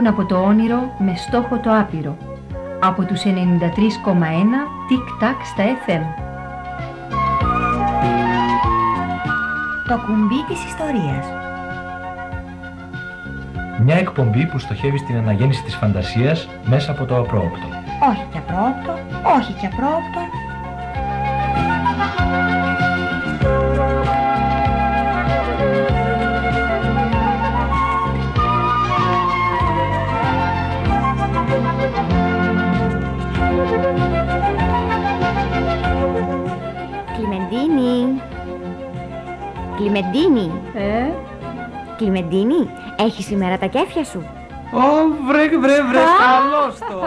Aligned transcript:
εκπέμπουν 0.00 0.06
από 0.06 0.24
το 0.24 0.36
όνειρο 0.48 0.94
με 0.98 1.14
στόχο 1.16 1.58
το 1.58 1.70
άπειρο. 1.78 2.16
Από 2.80 3.04
τους 3.04 3.22
93,1 3.24 3.30
τικ-τακ 4.88 5.44
στα 5.44 5.64
FM. 5.64 6.04
Το 9.88 9.96
κουμπί 10.06 10.44
της 10.48 10.64
ιστορίας. 10.64 11.26
Μια 13.84 13.96
εκπομπή 13.96 14.46
που 14.46 14.58
στοχεύει 14.58 14.98
στην 14.98 15.16
αναγέννηση 15.16 15.62
της 15.62 15.74
φαντασίας 15.74 16.48
μέσα 16.64 16.90
από 16.90 17.04
το 17.04 17.16
απρόοπτο. 17.16 17.66
Όχι 18.10 18.26
και 18.32 18.38
απρόοπτο, 18.38 18.92
όχι 19.36 19.52
και 19.52 19.66
απρόοπτο. 19.66 20.19
Κλιμεντίνη. 40.00 40.52
Ε, 40.74 41.12
Κλιμεντίνη, 41.96 42.70
έχεις 42.96 43.24
σήμερα 43.24 43.58
τα 43.58 43.66
κέφια 43.66 44.04
σου; 44.04 44.18
Ω, 44.72 44.78
βρε, 45.26 45.48
βρε, 45.48 45.82
βρε, 45.82 46.02
καλώς 46.18 46.78
το. 46.78 47.00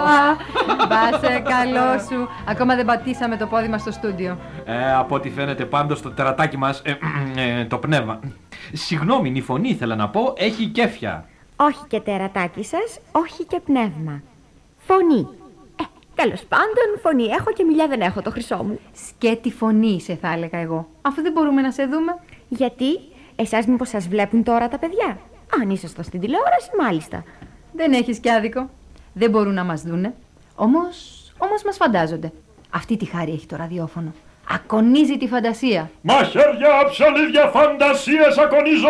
Μπάσε 0.87 1.39
καλό 1.39 1.99
σου. 2.09 2.27
Ακόμα 2.47 2.75
δεν 2.75 2.85
πατήσαμε 2.85 3.37
το 3.37 3.45
πόδι 3.47 3.67
μας 3.67 3.81
στο 3.81 3.91
στούντιο. 3.91 4.37
Ε, 4.65 4.93
από 4.93 5.15
ό,τι 5.15 5.29
φαίνεται 5.29 5.65
πάντως 5.65 6.01
το 6.01 6.11
τερατάκι 6.11 6.57
μας, 6.57 6.81
ε, 6.85 6.97
ε, 7.35 7.65
το 7.65 7.77
πνεύμα. 7.77 8.19
Συγγνώμη, 8.73 9.31
η 9.35 9.41
φωνή 9.41 9.69
ήθελα 9.69 9.95
να 9.95 10.09
πω, 10.09 10.33
έχει 10.37 10.65
κέφια. 10.65 11.25
Όχι 11.55 11.85
και 11.87 11.99
τερατάκι 11.99 12.63
σας, 12.63 12.99
όχι 13.11 13.43
και 13.43 13.59
πνεύμα. 13.65 14.21
Φωνή. 14.77 15.27
Ε, 15.79 15.83
τέλος 16.15 16.41
πάντων, 16.43 16.99
φωνή 17.01 17.23
έχω 17.23 17.51
και 17.51 17.63
μιλιά 17.63 17.87
δεν 17.87 18.01
έχω 18.01 18.21
το 18.21 18.31
χρυσό 18.31 18.63
μου. 18.63 18.79
Σκέτη 19.07 19.51
φωνή 19.51 20.01
σε 20.01 20.15
θα 20.21 20.31
έλεγα 20.31 20.59
εγώ. 20.59 20.87
Αφού 21.01 21.21
δεν 21.21 21.31
μπορούμε 21.31 21.61
να 21.61 21.71
σε 21.71 21.85
δούμε. 21.85 22.11
Γιατί, 22.55 22.99
εσάς 23.35 23.65
μήπως 23.65 23.89
σας 23.89 24.07
βλέπουν 24.07 24.43
τώρα 24.43 24.67
τα 24.67 24.77
παιδιά; 24.77 25.17
Αν 25.61 25.69
ήσασταν 25.69 26.03
στην 26.03 26.19
τηλεόραση, 26.19 26.69
μάλιστα. 26.79 27.23
Δεν 27.71 27.93
έχεις 27.93 28.19
κι 28.19 28.29
άδικο. 28.29 28.69
Δεν 29.13 29.29
μπορούν 29.29 29.53
να 29.53 29.63
μας 29.63 29.81
δούνε. 29.81 30.13
Όμως, 30.55 31.23
όμως 31.37 31.63
μας 31.63 31.75
φαντάζονται. 31.75 32.31
Αυτή 32.69 32.97
τη 32.97 33.05
χάρη 33.05 33.31
έχει 33.31 33.45
το 33.45 33.55
ραδιόφωνο. 33.55 34.13
Ακονίζει 34.49 35.17
τη 35.17 35.27
φαντασία. 35.27 35.91
Μαχαίρια, 36.01 36.85
ψαλίδια, 36.89 37.47
φαντασίες 37.47 38.37
ακονίζω! 38.37 38.87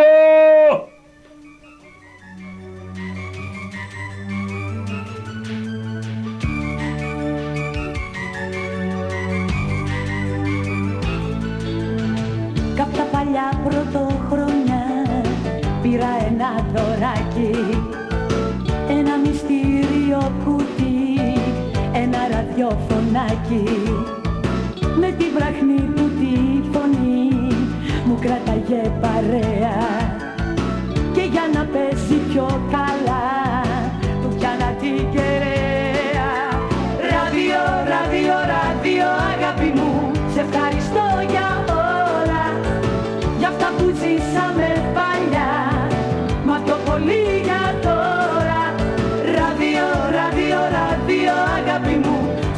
Δωράκι. 16.73 17.51
Ένα 18.89 19.17
μυστήριο 19.17 20.31
κουτί, 20.43 21.31
ένα 21.93 22.19
ραδιοφωνάκι. 22.31 23.63
Με 24.99 25.11
την 25.17 25.27
βραχνή 25.35 25.81
του 25.95 26.09
τη 26.19 26.35
φωνή 26.71 27.29
μου 28.05 28.17
κράταγε 28.21 28.91
παρέα. 29.01 29.77
Και 31.13 31.21
για 31.21 31.49
να 31.53 31.65
πέσει 31.65 32.15
πιο 32.29 32.45
καλά 32.71 33.31
του 34.21 34.35
πιάνα 34.37 34.69
την 34.79 35.11
κεραία 35.11 35.72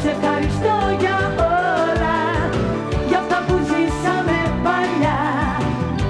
Σε 0.02 0.10
ευχαριστώ 0.10 0.74
για 1.00 1.16
όλα 1.38 2.18
Για 3.08 3.18
αυτά 3.18 3.44
που 3.46 3.54
ζήσαμε 3.68 4.38
παλιά. 4.64 5.18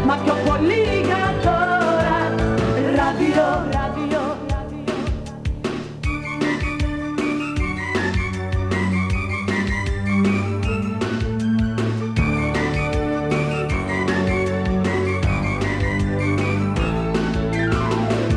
Μα 0.07 0.15
πιο 0.25 0.35
πολύ 0.47 0.85
για 1.05 1.35
τώρα. 1.43 2.19
Ράδιο, 2.97 3.47
ράδιο, 3.73 4.23
ράδιο. 4.51 4.95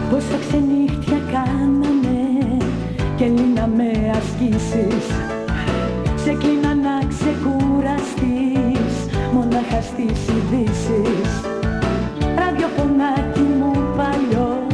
Πόσα 0.09 0.37
ξενύχτια 0.47 1.19
κάναμε 1.31 2.17
και 3.15 3.25
λύναμε 3.25 3.91
ασκήσεις 4.17 5.18
Σε 6.29 6.35
κλείνα 6.35 6.73
να 6.75 6.95
ξεκουραστείς 7.13 8.93
μονάχα 9.33 9.81
στις 9.81 10.19
ειδήσεις. 10.33 11.29
Ραδιοφωνάκι 12.39 13.45
μου 13.59 13.71
παλιό 13.97 14.67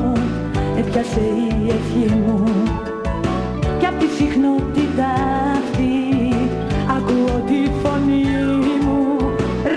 έπιασε 0.78 1.20
η 1.20 1.70
ευχή 1.76 2.14
μου. 2.14 2.44
Κι 3.80 3.86
απ' 3.86 4.00
τη 4.00 4.08
συχνότητα 4.18 5.10
αυτή 5.60 5.96
ακούω 6.98 7.36
τη 7.48 7.62
φωνή 7.82 8.26
μου. 8.86 9.02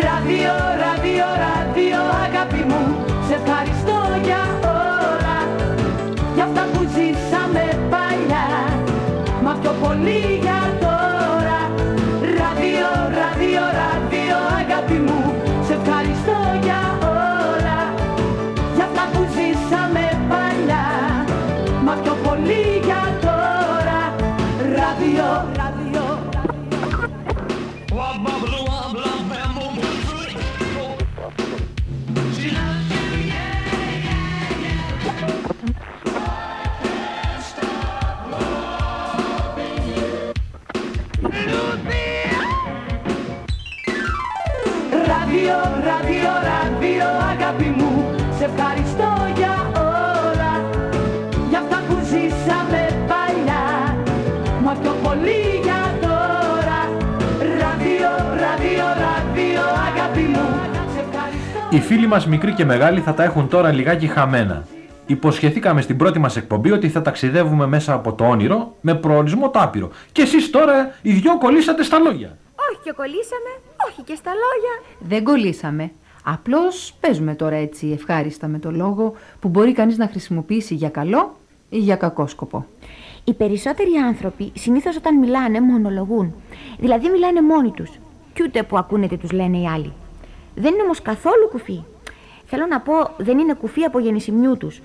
Ράδιο, 0.03 0.55
ράδιο, 0.85 1.27
ράδιο 1.45 2.01
αγάπη 2.27 2.63
μου 2.71 2.83
Σε 3.27 3.35
ευχαριστώ 3.41 3.99
για 4.27 4.43
όλα. 4.63 5.39
Για 6.35 6.45
αυτά 6.45 6.67
που 6.73 6.81
ζήσαμε 6.95 7.65
παλιά 7.91 8.47
Μα 9.45 9.53
πιο 9.63 9.73
πολύ 9.83 10.39
φίλοι 61.89 62.07
μας 62.07 62.27
μικροί 62.27 62.55
και 62.55 62.65
μεγάλοι 62.65 63.01
θα 63.01 63.15
τα 63.15 63.23
έχουν 63.23 63.49
τώρα 63.49 63.73
λιγάκι 63.73 64.07
χαμένα. 64.07 64.67
Υποσχεθήκαμε 65.07 65.81
στην 65.81 65.97
πρώτη 65.97 66.19
μας 66.19 66.37
εκπομπή 66.37 66.71
ότι 66.71 66.89
θα 66.89 67.03
ταξιδεύουμε 67.03 67.67
μέσα 67.67 67.93
από 67.93 68.13
το 68.13 68.25
όνειρο 68.25 68.77
με 68.81 68.95
προορισμό 68.95 69.51
το 69.51 69.59
άπειρο. 69.59 69.91
Και 70.13 70.23
εσείς 70.23 70.51
τώρα 70.51 70.95
οι 71.03 71.13
δυο 71.13 71.39
κολλήσατε 71.39 71.83
στα 71.83 71.99
λόγια. 71.99 72.37
Όχι 72.71 72.81
και 72.85 72.93
κολλήσαμε, 72.93 73.51
όχι 73.89 74.03
και 74.03 74.15
στα 74.15 74.31
λόγια. 74.31 74.75
Δεν 74.99 75.25
κολλήσαμε. 75.25 75.91
Απλώς 76.25 76.95
παίζουμε 77.01 77.35
τώρα 77.35 77.57
έτσι 77.57 77.91
ευχάριστα 77.93 78.47
με 78.47 78.59
το 78.59 78.71
λόγο 78.71 79.13
που 79.41 79.49
μπορεί 79.49 79.73
κανείς 79.73 79.99
να 79.99 80.07
χρησιμοποιήσει 80.07 80.75
για 80.75 80.89
καλό 80.89 81.37
ή 81.69 81.79
για 81.79 81.97
κακό 81.97 82.27
σκοπό. 82.27 82.67
Οι 83.25 83.35
περισσότεροι 83.35 83.91
άνθρωποι 84.07 84.53
συνήθως 84.55 84.97
όταν 84.97 85.19
μιλάνε 85.19 85.61
μονολογούν. 85.61 86.35
Δηλαδή 86.79 87.09
μιλάνε 87.09 87.43
μόνοι 87.43 87.71
τους. 87.71 87.91
Κι 88.33 88.43
ούτε 88.43 88.63
που 88.63 88.79
ακούνε 88.79 89.09
τι 89.09 89.17
τους 89.17 89.33
λένε 89.33 89.59
οι 89.59 89.67
άλλοι. 89.67 89.93
Δεν 90.61 90.73
είναι 90.73 90.83
όμως 90.83 91.03
καθόλου 91.03 91.49
κουφοί. 91.51 91.85
Θέλω 92.45 92.67
να 92.67 92.81
πω, 92.81 92.93
δεν 93.17 93.39
είναι 93.39 93.55
κουφοί 93.55 93.85
από 93.85 93.99
γεννησιμιού 93.99 94.57
τους. 94.57 94.81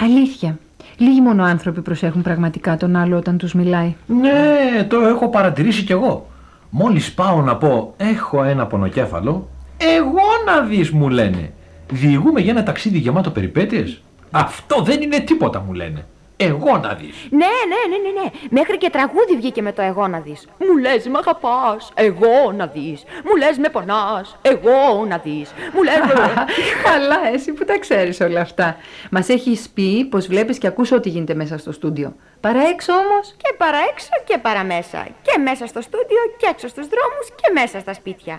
Αλήθεια. 0.00 0.58
Λίγοι 0.96 1.20
μόνο 1.20 1.44
άνθρωποι 1.44 1.80
προσέχουν 1.80 2.22
πραγματικά 2.22 2.76
τον 2.76 2.96
άλλο 2.96 3.16
όταν 3.16 3.38
τους 3.38 3.54
μιλάει. 3.54 3.94
Ναι, 4.06 4.84
το 4.88 5.00
έχω 5.00 5.28
παρατηρήσει 5.28 5.84
κι 5.84 5.92
εγώ. 5.92 6.26
Μόλις 6.70 7.12
πάω 7.14 7.42
να 7.42 7.56
πω 7.56 7.94
έχω 7.96 8.42
ένα 8.42 8.66
πονοκέφαλο, 8.66 9.48
εγώ 9.76 10.20
να 10.46 10.60
δεις 10.60 10.90
μου 10.90 11.08
λένε. 11.08 11.52
Διηγούμε 11.92 12.40
για 12.40 12.52
ένα 12.52 12.62
ταξίδι 12.62 12.98
γεμάτο 12.98 13.30
περιπέτειες. 13.30 14.02
Αυτό 14.30 14.82
δεν 14.82 15.02
είναι 15.02 15.18
τίποτα 15.18 15.60
μου 15.60 15.72
λένε. 15.72 16.06
Εγώ 16.42 16.76
να 16.78 16.94
δεις. 16.94 17.28
Ναι, 17.30 17.38
ναι, 17.70 17.96
ναι, 17.96 18.08
ναι, 18.08 18.20
ναι. 18.20 18.30
Μέχρι 18.50 18.78
και 18.78 18.90
τραγούδι 18.90 19.36
βγήκε 19.36 19.62
με 19.62 19.72
το 19.72 19.82
εγώ 19.82 20.06
να 20.08 20.20
δεις. 20.20 20.48
Μου 20.58 20.76
λες 20.76 21.06
με 21.06 21.18
αγαπάς, 21.18 21.92
εγώ 21.94 22.52
να 22.52 22.66
δεις. 22.66 23.04
Μου 23.24 23.36
λες 23.36 23.58
με 23.58 23.68
πονάς, 23.68 24.36
εγώ 24.42 25.04
να 25.08 25.18
δεις. 25.18 25.52
Μου 25.74 25.82
λες 25.82 25.98
με... 26.06 26.14
Καλά, 26.90 27.18
εσύ 27.32 27.52
που 27.52 27.64
τα 27.64 27.78
ξέρεις 27.78 28.20
όλα 28.20 28.40
αυτά. 28.40 28.76
Μας 29.10 29.28
έχεις 29.28 29.68
πει 29.74 30.04
πως 30.04 30.26
βλέπεις 30.26 30.58
και 30.58 30.66
ακούς 30.66 30.92
ό,τι 30.92 31.08
γίνεται 31.08 31.34
μέσα 31.34 31.58
στο 31.58 31.72
στούντιο. 31.72 32.14
Παρά 32.40 32.68
έξω 32.68 32.92
όμως; 32.92 33.34
και 33.36 33.54
παρά 33.56 33.78
έξω 33.90 34.08
και 34.24 34.38
παρά 34.38 34.64
μέσα. 34.64 35.06
Και 35.22 35.38
μέσα 35.38 35.66
στο 35.66 35.80
στούντιο 35.80 36.20
και 36.36 36.46
έξω 36.50 36.68
στους 36.68 36.86
δρόμους 36.86 37.28
και 37.34 37.50
μέσα 37.52 37.80
στα 37.80 37.94
σπίτια. 37.94 38.38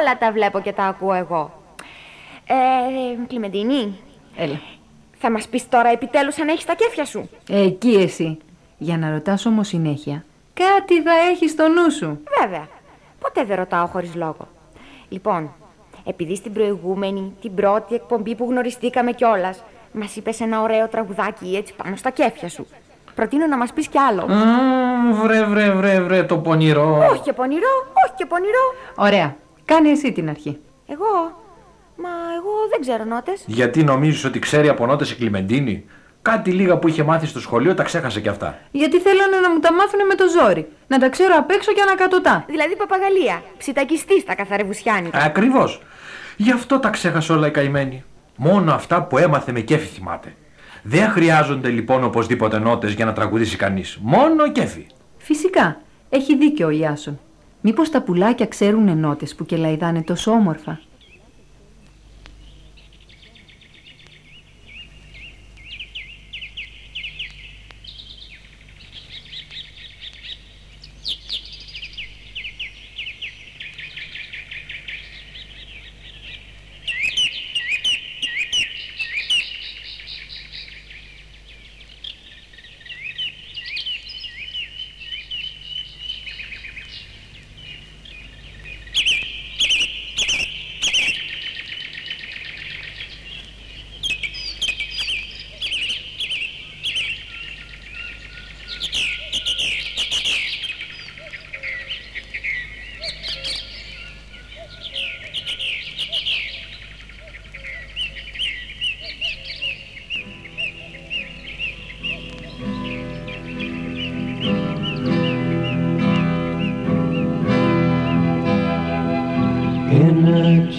Όλα 0.00 0.18
τα 0.18 0.32
βλέπω 0.32 0.60
και 0.60 0.72
τα 0.72 0.84
ακούω 0.84 1.14
εγώ. 1.14 1.62
Ε, 2.46 3.26
Κλιμεντίνη, 3.26 3.98
Έλα. 4.36 4.60
Θα 5.24 5.30
μας 5.30 5.48
πεις 5.48 5.68
τώρα 5.68 5.88
επιτέλους 5.88 6.38
αν 6.38 6.48
έχεις 6.48 6.64
τα 6.64 6.74
κέφια 6.74 7.04
σου. 7.04 7.30
Εκεί 7.48 7.94
εσύ. 7.94 8.38
Για 8.78 8.98
να 8.98 9.10
ρωτάς 9.10 9.46
όμως 9.46 9.68
συνέχεια. 9.68 10.24
Κάτι 10.54 11.02
θα 11.02 11.12
έχεις 11.30 11.50
στο 11.50 11.68
νου 11.68 11.90
σου. 11.90 12.20
Βέβαια. 12.40 12.68
Ποτέ 13.18 13.44
δεν 13.44 13.56
ρωτάω 13.56 13.86
χωρίς 13.86 14.14
λόγο. 14.14 14.48
Λοιπόν, 15.08 15.52
επειδή 16.04 16.36
στην 16.36 16.52
προηγούμενη, 16.52 17.36
την 17.40 17.54
πρώτη 17.54 17.94
εκπομπή 17.94 18.34
που 18.34 18.46
γνωριστήκαμε 18.50 19.12
κιόλας, 19.12 19.62
μας 19.92 20.16
είπες 20.16 20.40
ένα 20.40 20.62
ωραίο 20.62 20.88
τραγουδάκι 20.88 21.56
έτσι 21.56 21.74
πάνω 21.82 21.96
στα 21.96 22.10
κέφια 22.10 22.48
σου. 22.48 22.66
Προτείνω 23.14 23.46
να 23.46 23.56
μας 23.56 23.72
πεις 23.72 23.88
κι 23.88 23.98
άλλο. 23.98 24.26
Μμμ, 24.28 25.22
βρε 25.22 25.44
βρε 25.44 25.70
βρε 25.70 26.00
βρε 26.00 26.22
το 26.22 26.38
πονηρό. 26.38 27.06
Όχι 27.10 27.20
και 27.20 27.32
πονηρό, 27.32 27.92
όχι 28.04 28.14
και 28.16 28.26
πονηρό. 28.26 28.74
Ωραία. 28.96 29.36
Κάνε 29.64 29.90
εσύ 29.90 30.12
την 30.12 30.28
αρχή. 30.28 30.58
Εγώ; 30.86 31.41
Μα 31.96 32.08
εγώ 32.36 32.50
δεν 32.70 32.80
ξέρω 32.80 33.04
νότες. 33.04 33.44
Γιατί 33.46 33.84
νομίζεις 33.84 34.24
ότι 34.24 34.38
ξέρει 34.38 34.68
από 34.68 34.86
νότες 34.86 35.10
η 35.10 35.16
Κλιμεντίνη; 35.16 35.84
Κάτι 36.22 36.50
λίγα 36.50 36.78
που 36.78 36.88
είχε 36.88 37.02
μάθει 37.02 37.26
στο 37.26 37.40
σχολείο 37.40 37.74
τα 37.74 37.82
ξέχασε 37.82 38.20
κι 38.20 38.28
αυτά. 38.28 38.58
Γιατί 38.70 39.00
θέλανε 39.00 39.36
να 39.36 39.50
μου 39.50 39.58
τα 39.58 39.72
μάθουν 39.72 40.06
με 40.06 40.14
το 40.14 40.24
ζόρι. 40.28 40.68
Να 40.86 40.98
τα 40.98 41.08
ξέρω 41.08 41.34
απ' 41.38 41.50
έξω 41.50 41.72
και 41.72 41.80
ανακατοτά. 41.80 42.44
Δηλαδή 42.48 42.76
παπαγαλία. 42.76 43.42
Ψιτακιστή 43.58 44.24
τα 44.24 44.34
καθαρευουσιάνικα. 44.34 45.18
Ακριβώς. 45.18 45.82
Γι' 46.36 46.52
αυτό 46.52 46.78
τα 46.78 46.88
ξέχασε 46.88 47.32
όλα 47.32 47.46
η 47.46 47.50
καημένη. 47.50 48.04
Μόνο 48.36 48.72
αυτά 48.72 49.02
που 49.02 49.18
έμαθε 49.18 49.52
με 49.52 49.60
κέφι 49.60 49.86
θυμάται. 49.86 50.34
Δεν 50.82 51.08
χρειάζονται 51.10 51.68
λοιπόν 51.68 52.04
οπωσδήποτε 52.04 52.58
νότες 52.58 52.92
για 52.92 53.04
να 53.04 53.12
τραγουδήσει 53.12 53.56
κανείς. 53.56 53.98
Μόνο 54.02 54.52
κέφι. 54.52 54.86
Φυσικά. 55.18 55.80
Έχει 56.08 56.36
δίκιο 56.36 56.66
ο 56.66 56.70
Ιάσον. 56.70 57.18
Μήπως 57.60 57.90
τα 57.90 58.02
πουλάκια 58.02 58.46
ξέρουν 58.46 58.88
ενότες 58.88 59.34
που 59.34 59.44
κελαϊδάνε 59.44 60.02
τόσο 60.02 60.30
όμορφα; 60.30 60.80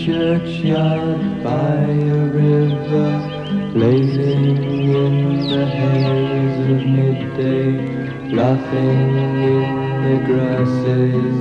churchyard 0.05 1.41
by 1.41 1.75
a 1.79 2.25
river, 2.27 3.11
blazing 3.71 4.57
in 4.61 5.47
the 5.47 5.65
haze 5.65 6.59
of 6.71 6.81
midday, 6.85 7.71
laughing 8.35 9.15
in 9.51 9.63
the 10.03 10.17
grasses 10.27 11.39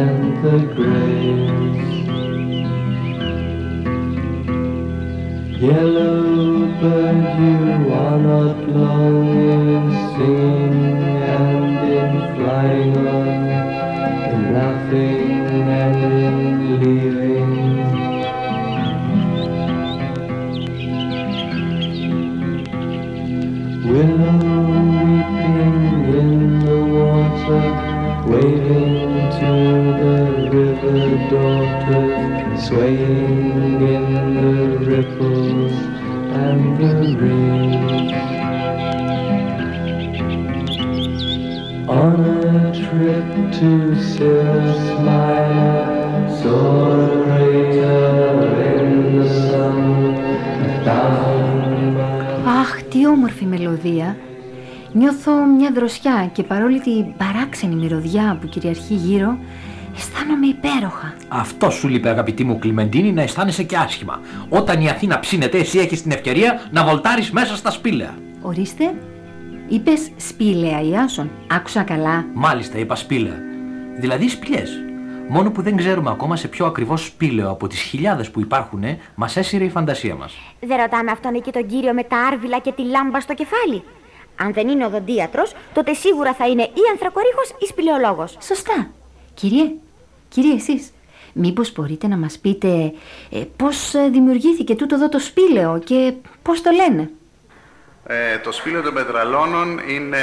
and 0.00 0.20
the 0.44 0.58
graves. 0.74 1.94
Yellow 5.58 6.66
bird, 6.80 7.26
you 7.40 7.85
waving 28.35 29.13
to 29.39 29.51
the 30.01 30.15
river 30.55 31.01
daughters, 31.31 32.67
swaying 32.67 33.81
in 33.95 34.05
the 34.43 34.57
ripples 34.89 35.73
and 36.43 36.61
the 36.81 36.93
reeds. 37.21 38.13
On 42.01 42.15
a 42.55 42.71
trip 42.81 43.29
to 43.57 43.69
Cirrus 44.11 44.83
Minor, 45.07 45.81
saw 46.39 46.91
a 46.91 47.23
crater 47.25 48.01
in 48.75 49.17
the 49.17 49.27
sun, 49.47 49.79
a 50.65 50.83
thousand 50.85 51.93
miles. 51.97 52.47
Αχ, 52.47 52.83
τι 52.89 53.07
όμορφη 53.07 53.45
μελωδία. 53.45 54.15
Νιώθω 54.96 55.46
μια 55.46 55.70
δροσιά 55.74 56.30
και 56.32 56.42
παρόλη 56.42 56.80
την 56.80 57.16
παράξενη 57.16 57.74
μυρωδιά 57.74 58.38
που 58.40 58.46
κυριαρχεί 58.46 58.94
γύρω, 58.94 59.38
αισθάνομαι 59.96 60.46
υπέροχα. 60.46 61.14
Αυτό 61.28 61.70
σου 61.70 61.88
λείπει 61.88 62.08
αγαπητή 62.08 62.44
μου 62.44 62.58
Κλιμεντίνη 62.58 63.12
να 63.12 63.22
αισθάνεσαι 63.22 63.62
και 63.62 63.76
άσχημα. 63.76 64.20
Όταν 64.48 64.80
η 64.80 64.88
Αθήνα 64.88 65.20
ψήνεται 65.20 65.58
εσύ 65.58 65.78
έχεις 65.78 66.02
την 66.02 66.10
ευκαιρία 66.10 66.60
να 66.70 66.84
βολτάρεις 66.84 67.30
μέσα 67.30 67.56
στα 67.56 67.70
σπήλαια. 67.70 68.14
Ορίστε, 68.42 68.94
είπες 69.68 70.10
σπήλαια 70.16 70.80
Ιάσον. 70.80 71.30
Άκουσα 71.50 71.82
καλά. 71.82 72.24
Μάλιστα 72.34 72.78
είπα 72.78 72.94
σπήλαια. 72.94 73.38
Δηλαδή 73.98 74.28
σπηλιές. 74.28 74.70
Μόνο 75.28 75.50
που 75.50 75.62
δεν 75.62 75.76
ξέρουμε 75.76 76.10
ακόμα 76.10 76.36
σε 76.36 76.48
ποιο 76.48 76.66
ακριβώς 76.66 77.04
σπήλαιο 77.04 77.50
από 77.50 77.66
τις 77.66 77.80
χιλιάδες 77.80 78.30
που 78.30 78.40
υπάρχουν 78.40 78.82
μας 79.14 79.36
έσυρε 79.36 79.64
η 79.64 79.68
φαντασία 79.70 80.14
μας. 80.14 80.34
Δεν 80.60 80.76
ρωτάμε 80.76 81.10
αυτόν 81.10 81.34
εκεί 81.34 81.50
τον 81.50 81.66
κύριο 81.66 81.92
με 81.92 82.02
τα 82.02 82.16
άρβιλα 82.32 82.58
και 82.58 82.72
τη 82.72 82.82
λάμπα 82.82 83.20
στο 83.20 83.34
κεφάλι. 83.34 83.82
Αν 84.38 84.52
δεν 84.52 84.68
είναι 84.68 84.84
οδοντίατρος, 84.86 85.52
τότε 85.74 85.94
σίγουρα 85.94 86.34
θα 86.34 86.46
είναι 86.48 86.62
ή 86.62 86.80
ανθρακορίχος 86.90 87.48
ή 87.58 87.66
σπηλαιολόγος. 87.66 88.36
Σωστά. 88.40 88.90
Κύριε, 89.34 89.70
κύριε 90.28 90.54
εσείς, 90.54 90.92
μήπως 91.32 91.72
μπορείτε 91.72 92.06
να 92.06 92.16
μας 92.16 92.38
πείτε 92.38 92.92
ε, 93.30 93.42
πώς 93.56 93.94
ε, 93.94 94.08
δημιουργήθηκε 94.08 94.74
τούτο 94.74 94.94
εδώ 94.94 95.08
το 95.08 95.18
σπήλαιο 95.18 95.80
και 95.84 96.12
πώς 96.42 96.62
το 96.62 96.70
λένε; 96.70 97.10
Ε, 98.06 98.38
το 98.38 98.52
σπήλαιο 98.52 98.82
των 98.82 98.94
πετραλώνων 98.94 99.78
είναι 99.88 100.18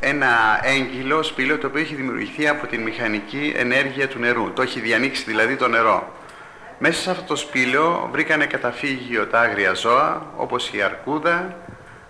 ένα 0.00 0.60
έγκυλο 0.62 1.22
σπήλαιο 1.22 1.58
το 1.58 1.66
οποίο 1.66 1.80
έχει 1.80 1.94
δημιουργηθεί 1.94 2.48
από 2.48 2.66
την 2.66 2.82
μηχανική 2.82 3.52
ενέργεια 3.56 4.08
του 4.08 4.18
νερού. 4.18 4.52
Το 4.52 4.62
έχει 4.62 4.80
διανοίξει 4.80 5.24
δηλαδή 5.26 5.56
το 5.56 5.68
νερό. 5.68 6.12
Μέσα 6.78 7.00
σε 7.00 7.10
αυτό 7.10 7.24
το 7.24 7.36
σπήλαιο 7.36 8.08
βρήκανε 8.12 8.46
καταφύγιο 8.46 9.26
τα 9.26 9.40
άγρια 9.40 9.74
ζώα, 9.74 10.26
όπως 10.36 10.70
η 10.72 10.82
αρκούδα. 10.82 11.56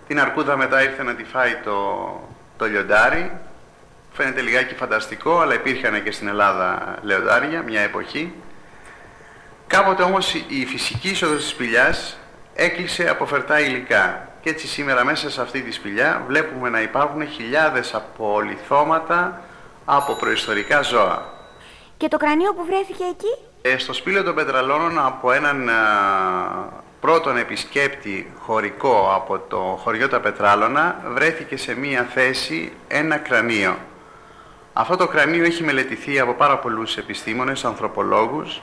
Την 0.09 0.19
αρκούδα 0.19 0.57
μετά 0.57 0.83
ήρθε 0.83 1.03
να 1.03 1.15
τη 1.15 1.23
φάει 1.23 1.55
το, 1.63 2.09
το 2.57 2.65
λιοντάρι. 2.65 3.31
Φαίνεται 4.11 4.41
λιγάκι 4.41 4.75
φανταστικό, 4.75 5.39
αλλά 5.39 5.53
υπήρχαν 5.53 6.03
και 6.03 6.11
στην 6.11 6.27
Ελλάδα 6.27 6.95
λιοντάρια 7.01 7.61
μια 7.61 7.81
εποχή. 7.81 8.33
Κάποτε 9.67 10.03
όμως 10.03 10.33
η 10.33 10.65
φυσική 10.65 11.09
είσοδος 11.09 11.37
της 11.37 11.49
σπηλιάς 11.49 12.17
έκλεισε 12.53 13.09
από 13.09 13.25
φερτά 13.25 13.59
υλικά. 13.59 14.27
Και 14.41 14.49
έτσι 14.49 14.67
σήμερα 14.67 15.05
μέσα 15.05 15.29
σε 15.29 15.41
αυτή 15.41 15.61
τη 15.61 15.71
σπηλιά 15.71 16.23
βλέπουμε 16.27 16.69
να 16.69 16.81
υπάρχουν 16.81 17.27
χιλιάδες 17.27 17.93
απολυθώματα 17.93 19.41
από 19.85 20.13
προϊστορικά 20.13 20.81
ζώα. 20.81 21.33
Και 21.97 22.07
το 22.07 22.17
κρανίο 22.17 22.53
που 22.53 22.65
βρέθηκε 22.65 23.03
εκεί; 23.03 23.37
Ε, 23.61 23.77
στο 23.77 23.93
σπήλαιο 23.93 24.23
των 24.23 24.35
Πετραλώνων 24.35 24.99
από 25.05 25.31
έναν 25.31 25.69
α, 25.69 25.73
πρώτον 26.99 27.37
επισκέπτη 27.37 28.31
χωρικό 28.39 29.11
από 29.15 29.39
το 29.39 29.79
χωριό 29.83 30.09
τα 30.09 30.19
Πετράλωνα 30.19 31.01
βρέθηκε 31.13 31.57
σε 31.57 31.75
μία 31.75 32.07
θέση 32.13 32.71
ένα 32.87 33.17
κρανίο. 33.17 33.77
Αυτό 34.73 34.95
το 34.95 35.07
κρανίο 35.07 35.43
έχει 35.43 35.63
μελετηθεί 35.63 36.19
από 36.19 36.33
πάρα 36.33 36.57
πολλούς 36.57 36.97
επιστήμονες, 36.97 37.65
ανθρωπολόγους 37.65 38.61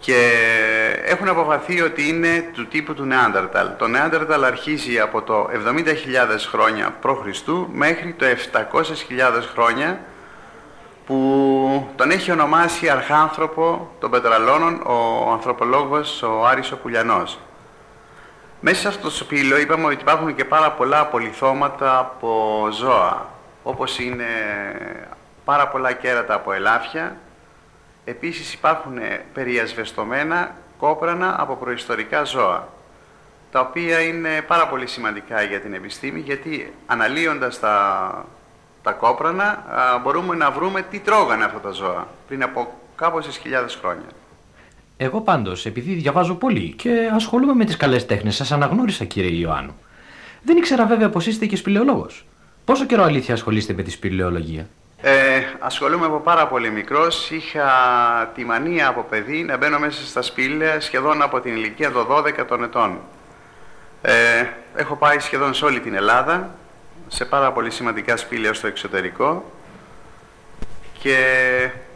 και 0.00 0.30
έχουν 1.04 1.28
αποφαθεί 1.28 1.80
ότι 1.80 2.08
είναι 2.08 2.50
του 2.52 2.66
τύπου 2.66 2.94
του 2.94 3.04
Νεάντερταλ. 3.04 3.68
Το 3.78 3.86
Νεάντερταλ 3.86 4.44
αρχίζει 4.44 4.98
από 4.98 5.22
το 5.22 5.48
70.000 5.66 5.84
χρόνια 6.50 6.96
π.Χ. 7.00 7.48
μέχρι 7.72 8.12
το 8.12 8.26
700.000 8.52 9.42
χρόνια 9.52 10.00
που 11.08 11.88
τον 11.96 12.10
έχει 12.10 12.30
ονομάσει 12.30 12.88
αρχάνθρωπο 12.88 13.90
των 14.00 14.10
Πετραλώνων 14.10 14.82
ο 14.86 15.30
ανθρωπολόγος 15.32 16.22
ο 16.22 16.46
Άρης 16.46 16.72
ο 16.72 16.76
Πουλιανός. 16.76 17.38
Μέσα 18.60 18.80
σε 18.80 18.88
αυτό 18.88 19.02
το 19.02 19.10
σπήλαιο 19.10 19.58
είπαμε 19.58 19.84
ότι 19.84 19.94
υπάρχουν 19.94 20.34
και 20.34 20.44
πάρα 20.44 20.72
πολλά 20.72 21.00
απολυθώματα 21.00 21.98
από 21.98 22.68
ζώα, 22.72 23.26
όπως 23.62 23.98
είναι 23.98 24.24
πάρα 25.44 25.68
πολλά 25.68 25.92
κέρατα 25.92 26.34
από 26.34 26.52
ελάφια, 26.52 27.16
επίσης 28.04 28.52
υπάρχουν 28.52 28.98
περιασβεστομένα 29.34 30.54
κόπρανα 30.78 31.36
από 31.38 31.54
προϊστορικά 31.54 32.24
ζώα, 32.24 32.68
τα 33.50 33.60
οποία 33.60 34.00
είναι 34.00 34.42
πάρα 34.46 34.68
πολύ 34.68 34.86
σημαντικά 34.86 35.42
για 35.42 35.60
την 35.60 35.74
επιστήμη, 35.74 36.20
γιατί 36.20 36.74
αναλύοντας 36.86 37.60
τα 37.60 38.24
τα 38.82 38.92
κόπρανα, 38.92 39.44
α, 39.44 39.98
μπορούμε 39.98 40.34
να 40.34 40.50
βρούμε 40.50 40.82
τι 40.82 40.98
τρώγανε 40.98 41.44
αυτά 41.44 41.58
τα 41.58 41.70
ζώα 41.70 42.06
πριν 42.28 42.42
από 42.42 42.72
κάποιες 42.96 43.36
χιλιάδες 43.36 43.78
χρόνια. 43.80 44.06
Εγώ 44.96 45.20
πάντως, 45.20 45.66
επειδή 45.66 45.92
διαβάζω 45.92 46.34
πολύ 46.34 46.74
και 46.78 47.10
ασχολούμαι 47.14 47.54
με 47.54 47.64
τις 47.64 47.76
καλές 47.76 48.06
τέχνες, 48.06 48.34
σας 48.34 48.52
αναγνώρισα 48.52 49.04
κύριε 49.04 49.38
Ιωάννου. 49.38 49.74
Δεν 50.42 50.56
ήξερα 50.56 50.86
βέβαια 50.86 51.08
πως 51.10 51.26
είστε 51.26 51.46
και 51.46 51.56
σπηλαιολόγος. 51.56 52.26
Πόσο 52.64 52.84
καιρό 52.84 53.02
αλήθεια 53.02 53.34
ασχολείστε 53.34 53.72
με 53.72 53.82
τη 53.82 53.90
σπηλαιολογία; 53.90 54.66
Ε, 55.00 55.42
ασχολούμαι 55.58 56.06
από 56.06 56.18
πάρα 56.18 56.46
πολύ 56.46 56.70
μικρός. 56.70 57.30
Είχα 57.30 57.70
τη 58.34 58.44
μανία 58.44 58.88
από 58.88 59.02
παιδί 59.02 59.42
να 59.42 59.56
μπαίνω 59.56 59.78
μέσα 59.78 60.06
στα 60.06 60.22
σπήλαια 60.22 60.80
σχεδόν 60.80 61.22
από 61.22 61.40
την 61.40 61.56
ηλικία 61.56 61.92
των 61.92 62.06
12 62.06 62.44
των 62.48 62.62
ετών. 62.62 62.98
Ε, 64.02 64.44
έχω 64.74 64.94
πάει 64.94 65.18
σχεδόν 65.18 65.54
σε 65.54 65.64
όλη 65.64 65.80
την 65.80 65.94
Ελλάδα 65.94 66.50
σε 67.08 67.24
πάρα 67.24 67.52
πολύ 67.52 67.70
σημαντικά 67.70 68.16
σπήλαια 68.16 68.52
στο 68.52 68.66
εξωτερικό 68.66 69.52
και 70.98 71.16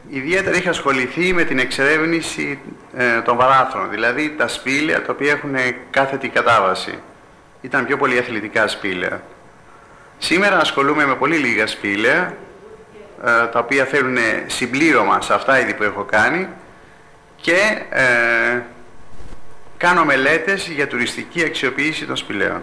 ιδιαίτερα 0.09 0.57
είχα 0.57 0.71
ασχοληθεί 0.71 1.33
με 1.33 1.45
την 1.45 1.59
εξερεύνηση 1.59 2.59
ε, 2.97 3.21
των 3.21 3.37
βαράθρων, 3.37 3.91
δηλαδή 3.91 4.35
τα 4.39 4.49
σπήλαια 4.49 5.03
τα 5.03 5.13
οποία 5.13 5.33
έχουν 5.33 5.55
κάθετη 5.91 6.29
κατάβαση. 6.29 6.99
Ήταν 7.61 7.87
πιο 7.87 7.97
πολύ 7.97 8.19
αθλητικά 8.19 8.69
σπήλαια. 8.69 9.23
Σήμερα 10.19 10.59
ασχολούμαι 10.59 11.07
με 11.07 11.15
πολύ 11.15 11.37
λίγα 11.37 11.67
σπήλαια, 11.67 12.37
ε, 13.25 13.47
τα 13.47 13.59
οποία 13.59 13.85
θέλουν 13.85 14.17
συμπλήρωμα 14.47 15.21
σε 15.21 15.35
αυτά 15.35 15.61
ήδη 15.61 15.75
που 15.75 15.83
έχω 15.83 16.03
κάνει 16.03 16.49
και 17.37 17.83
ε, 17.91 18.61
κάνω 19.77 20.05
μελέτες 20.05 20.69
για 20.69 20.87
τουριστική 20.87 21.45
αξιοποίηση 21.45 22.07
των 22.07 22.17
σπηλαίων. 22.17 22.63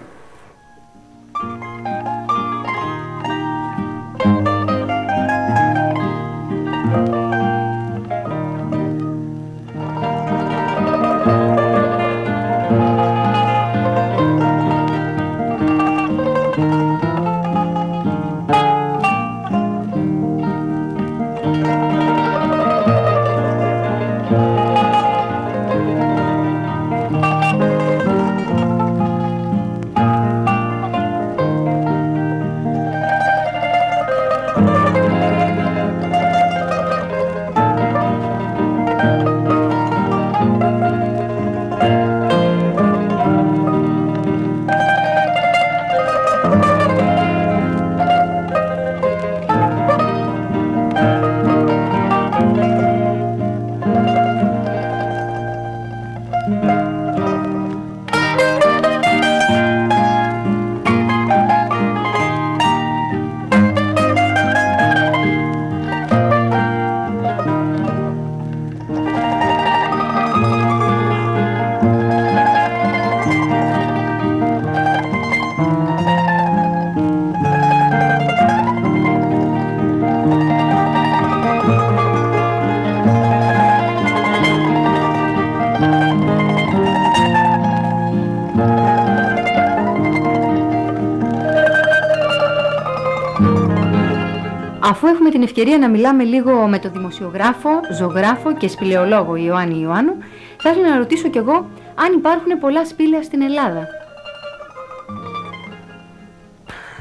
Ευκαιρία 95.49 95.77
να 95.77 95.89
μιλάμε 95.89 96.23
λίγο 96.23 96.67
με 96.67 96.79
τον 96.79 96.91
δημοσιογράφο, 96.91 97.69
ζωγράφο 97.91 98.57
και 98.57 98.67
σπηλαιολόγο 98.67 99.35
Ιωάννη 99.35 99.79
Ιωάννου, 99.79 100.23
θα 100.61 100.69
ήθελα 100.69 100.89
να 100.89 100.97
ρωτήσω 100.97 101.29
κι 101.29 101.37
εγώ 101.37 101.69
αν 101.95 102.13
υπάρχουν 102.13 102.59
πολλά 102.59 102.85
σπήλαια 102.85 103.23
στην 103.23 103.41
Ελλάδα. 103.41 103.87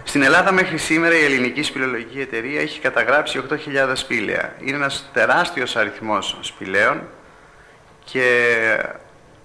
Στην 0.04 0.22
Ελλάδα 0.22 0.52
μέχρι 0.52 0.78
σήμερα 0.78 1.18
η 1.18 1.24
Ελληνική 1.24 1.62
Σπηλαιολογική 1.62 2.20
Εταιρεία 2.20 2.60
έχει 2.60 2.80
καταγράψει 2.80 3.42
8.000 3.50 3.56
σπήλαια. 3.92 4.52
Είναι 4.64 4.76
ένας 4.76 5.10
τεράστιος 5.12 5.76
αριθμός 5.76 6.38
σπηλαίων 6.40 7.02
και 8.04 8.24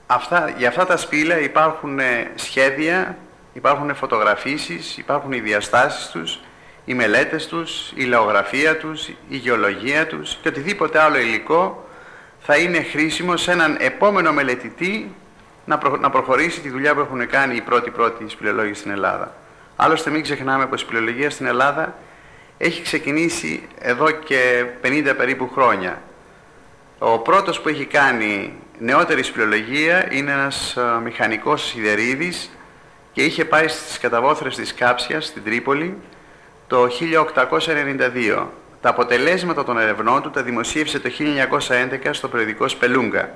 αυτά, 0.07 0.53
για 0.57 0.67
αυτά 0.67 0.85
τα 0.85 0.97
σπήλαια 0.97 1.39
υπάρχουν 1.39 1.99
ε, 1.99 2.31
σχέδια, 2.35 3.17
υπάρχουν 3.53 3.95
φωτογραφίσεις, 3.95 4.97
υπάρχουν 4.97 5.31
οι 5.31 5.39
διαστάσεις 5.39 6.09
τους, 6.09 6.39
οι 6.85 6.93
μελέτες 6.93 7.47
τους, 7.47 7.91
η 7.95 8.03
λαογραφία 8.03 8.77
τους, 8.77 9.07
η 9.07 9.15
γεωλογία 9.37 10.07
τους 10.07 10.37
και 10.41 10.47
οτιδήποτε 10.47 10.99
άλλο 10.99 11.17
υλικό 11.17 11.87
θα 12.39 12.57
είναι 12.57 12.83
χρήσιμο 12.83 13.37
σε 13.37 13.51
έναν 13.51 13.77
επόμενο 13.79 14.31
μελετητή 14.33 15.11
να, 15.65 15.77
προ- 15.77 15.99
να 15.99 16.09
προχωρήσει 16.09 16.59
τη 16.61 16.69
δουλειά 16.69 16.93
που 16.93 16.99
έχουν 16.99 17.27
κάνει 17.27 17.55
οι 17.55 17.61
πρώτοι 17.61 17.89
πρώτοι 17.89 18.29
σπηλαιολόγοι 18.29 18.73
στην 18.73 18.91
Ελλάδα. 18.91 19.35
Άλλωστε 19.75 20.09
μην 20.09 20.21
ξεχνάμε 20.21 20.65
πως 20.67 20.81
η 20.81 20.83
σπηλαιολογία 20.85 21.29
στην 21.29 21.45
Ελλάδα 21.45 21.95
έχει 22.57 22.81
ξεκινήσει 22.81 23.67
εδώ 23.79 24.11
και 24.11 24.65
50 24.83 25.13
περίπου 25.17 25.49
χρόνια. 25.53 26.01
Ο 26.99 27.19
πρώτος 27.19 27.61
που 27.61 27.69
έχει 27.69 27.85
κάνει 27.85 28.53
νεότερη 28.79 29.23
σπηλαιολογία 29.23 30.13
είναι 30.13 30.31
ένας 30.31 30.77
α, 30.77 30.99
μηχανικός 30.99 31.63
σιδερίδης 31.67 32.49
και 33.11 33.23
είχε 33.23 33.45
πάει 33.45 33.67
στις 33.67 33.99
καταβόθρες 33.99 34.55
της 34.55 34.73
Κάψιας 34.73 35.25
στην 35.25 35.43
Τρίπολη 35.43 35.97
το 36.67 36.87
1892. 36.87 38.47
Τα 38.81 38.89
αποτελέσματα 38.89 39.63
των 39.63 39.77
ερευνών 39.77 40.21
του 40.21 40.29
τα 40.29 40.43
δημοσίευσε 40.43 40.99
το 40.99 41.09
1911 41.09 42.09
στο 42.11 42.27
περιοδικό 42.27 42.67
Σπελούγκα. 42.67 43.29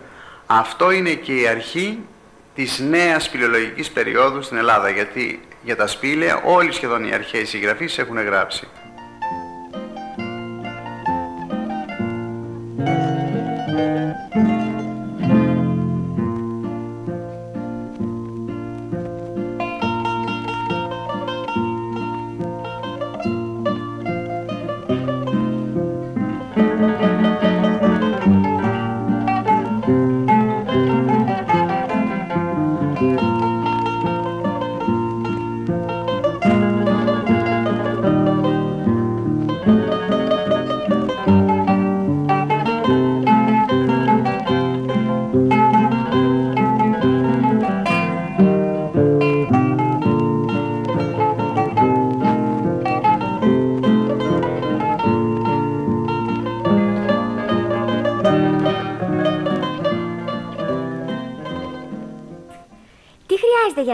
Αυτό 0.45 0.91
είναι 0.91 1.13
και 1.13 1.33
η 1.33 1.47
αρχή 1.47 1.99
της 2.55 2.79
νέας 2.79 3.23
σπηλαιολογικής 3.23 3.91
περίοδου 3.91 4.41
στην 4.41 4.57
Ελλάδα, 4.57 4.89
γιατί 4.89 5.39
για 5.63 5.75
τα 5.75 5.87
σπήλαια 5.87 6.41
όλοι 6.43 6.71
σχεδόν 6.71 7.03
οι 7.03 7.13
αρχαίοι 7.13 7.45
συγγραφείς 7.45 7.97
έχουν 7.97 8.21
γράψει. 8.21 8.67
Τι 14.33 14.66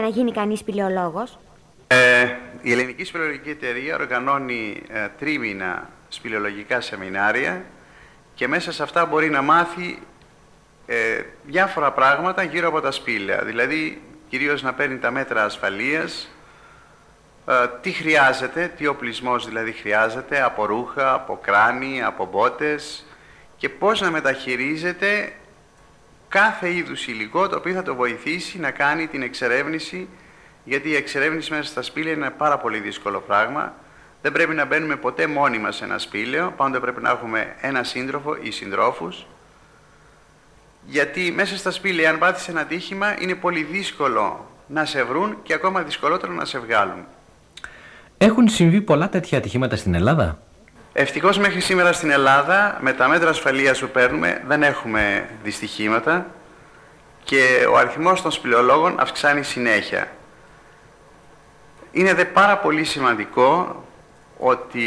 να 0.04 0.10
γίνει 0.10 0.32
κανείς 0.32 0.58
σπηλαιολόγος; 0.58 1.38
Ε, 1.86 2.26
η 2.62 2.72
Ελληνική 2.72 3.04
Σπηλαιολογική 3.04 3.50
Εταιρεία 3.50 3.94
οργανώνει 3.94 4.82
ε, 4.88 5.08
τρίμηνα 5.18 5.90
σπηλαιολογικά 6.08 6.80
σεμινάρια 6.80 7.64
και 8.34 8.48
μέσα 8.48 8.72
σε 8.72 8.82
αυτά 8.82 9.06
μπορεί 9.06 9.30
να 9.30 9.42
μάθει 9.42 9.98
ε, 10.86 11.22
διάφορα 11.44 11.92
πράγματα 11.92 12.42
γύρω 12.42 12.68
από 12.68 12.80
τα 12.80 12.90
σπήλαια. 12.90 13.44
Δηλαδή, 13.44 14.02
κυρίως 14.28 14.62
να 14.62 14.74
παίρνει 14.74 14.98
τα 14.98 15.10
μέτρα 15.10 15.44
ασφαλείας, 15.44 16.28
ε, 17.48 17.52
τι 17.80 17.90
χρειάζεται, 17.90 18.72
τι 18.76 18.86
οπλισμός 18.86 19.46
δηλαδή 19.46 19.72
χρειάζεται, 19.72 20.42
από 20.42 20.66
ρούχα, 20.66 21.14
από 21.14 21.38
κράνη, 21.42 22.02
από 22.02 22.28
μπότες 22.32 23.06
και 23.56 23.68
πώς 23.68 24.00
να 24.00 24.10
μεταχειρίζεται 24.10 25.32
κάθε 26.34 26.74
είδους 26.74 27.06
υλικό 27.06 27.48
το 27.48 27.56
οποίο 27.56 27.74
θα 27.74 27.82
το 27.82 27.94
βοηθήσει 27.94 28.58
να 28.58 28.70
κάνει 28.70 29.06
την 29.06 29.22
εξερεύνηση 29.22 30.08
γιατί 30.64 30.88
η 30.88 30.94
εξερεύνηση 30.94 31.52
μέσα 31.52 31.64
στα 31.64 31.82
σπήλαια 31.82 32.12
είναι 32.12 32.26
ένα 32.26 32.34
πάρα 32.34 32.58
πολύ 32.58 32.78
δύσκολο 32.78 33.20
πράγμα. 33.20 33.74
Δεν 34.22 34.32
πρέπει 34.32 34.54
να 34.54 34.64
μπαίνουμε 34.64 34.96
ποτέ 34.96 35.26
μόνοι 35.26 35.58
μας 35.58 35.76
σε 35.76 35.84
ένα 35.84 35.98
σπήλαιο, 35.98 36.52
πάντα 36.56 36.80
πρέπει 36.80 37.02
να 37.02 37.10
έχουμε 37.10 37.54
ένα 37.60 37.82
σύντροφο 37.82 38.36
ή 38.40 38.50
συντρόφους 38.50 39.26
γιατί 40.86 41.32
μέσα 41.32 41.56
στα 41.56 41.70
σπήλαια 41.70 42.10
αν 42.10 42.18
πάθεις 42.18 42.48
ένα 42.48 42.64
τύχημα 42.64 43.20
είναι 43.20 43.34
πολύ 43.34 43.62
δύσκολο 43.62 44.50
να 44.66 44.84
σε 44.84 45.02
βρουν 45.02 45.36
και 45.42 45.54
ακόμα 45.54 45.82
δυσκολότερο 45.82 46.32
να 46.32 46.44
σε 46.44 46.58
βγάλουν. 46.58 47.04
Έχουν 48.18 48.48
συμβεί 48.48 48.80
πολλά 48.80 49.08
τέτοια 49.08 49.38
ατυχήματα 49.38 49.76
στην 49.76 49.94
Ελλάδα; 49.94 50.38
Ευτυχώς 50.96 51.38
μέχρι 51.38 51.60
σήμερα 51.60 51.92
στην 51.92 52.10
Ελλάδα 52.10 52.78
με 52.80 52.92
τα 52.92 53.08
μέτρα 53.08 53.30
ασφαλείας 53.30 53.80
που 53.80 53.88
παίρνουμε 53.88 54.42
δεν 54.46 54.62
έχουμε 54.62 55.28
δυστυχήματα 55.42 56.26
και 57.24 57.66
ο 57.72 57.76
αριθμός 57.76 58.22
των 58.22 58.30
σπηλαιολόγων 58.30 58.94
αυξάνει 58.98 59.42
συνέχεια. 59.42 60.08
Είναι 61.92 62.14
δε 62.14 62.24
πάρα 62.24 62.58
πολύ 62.58 62.84
σημαντικό 62.84 63.82
ότι 64.38 64.84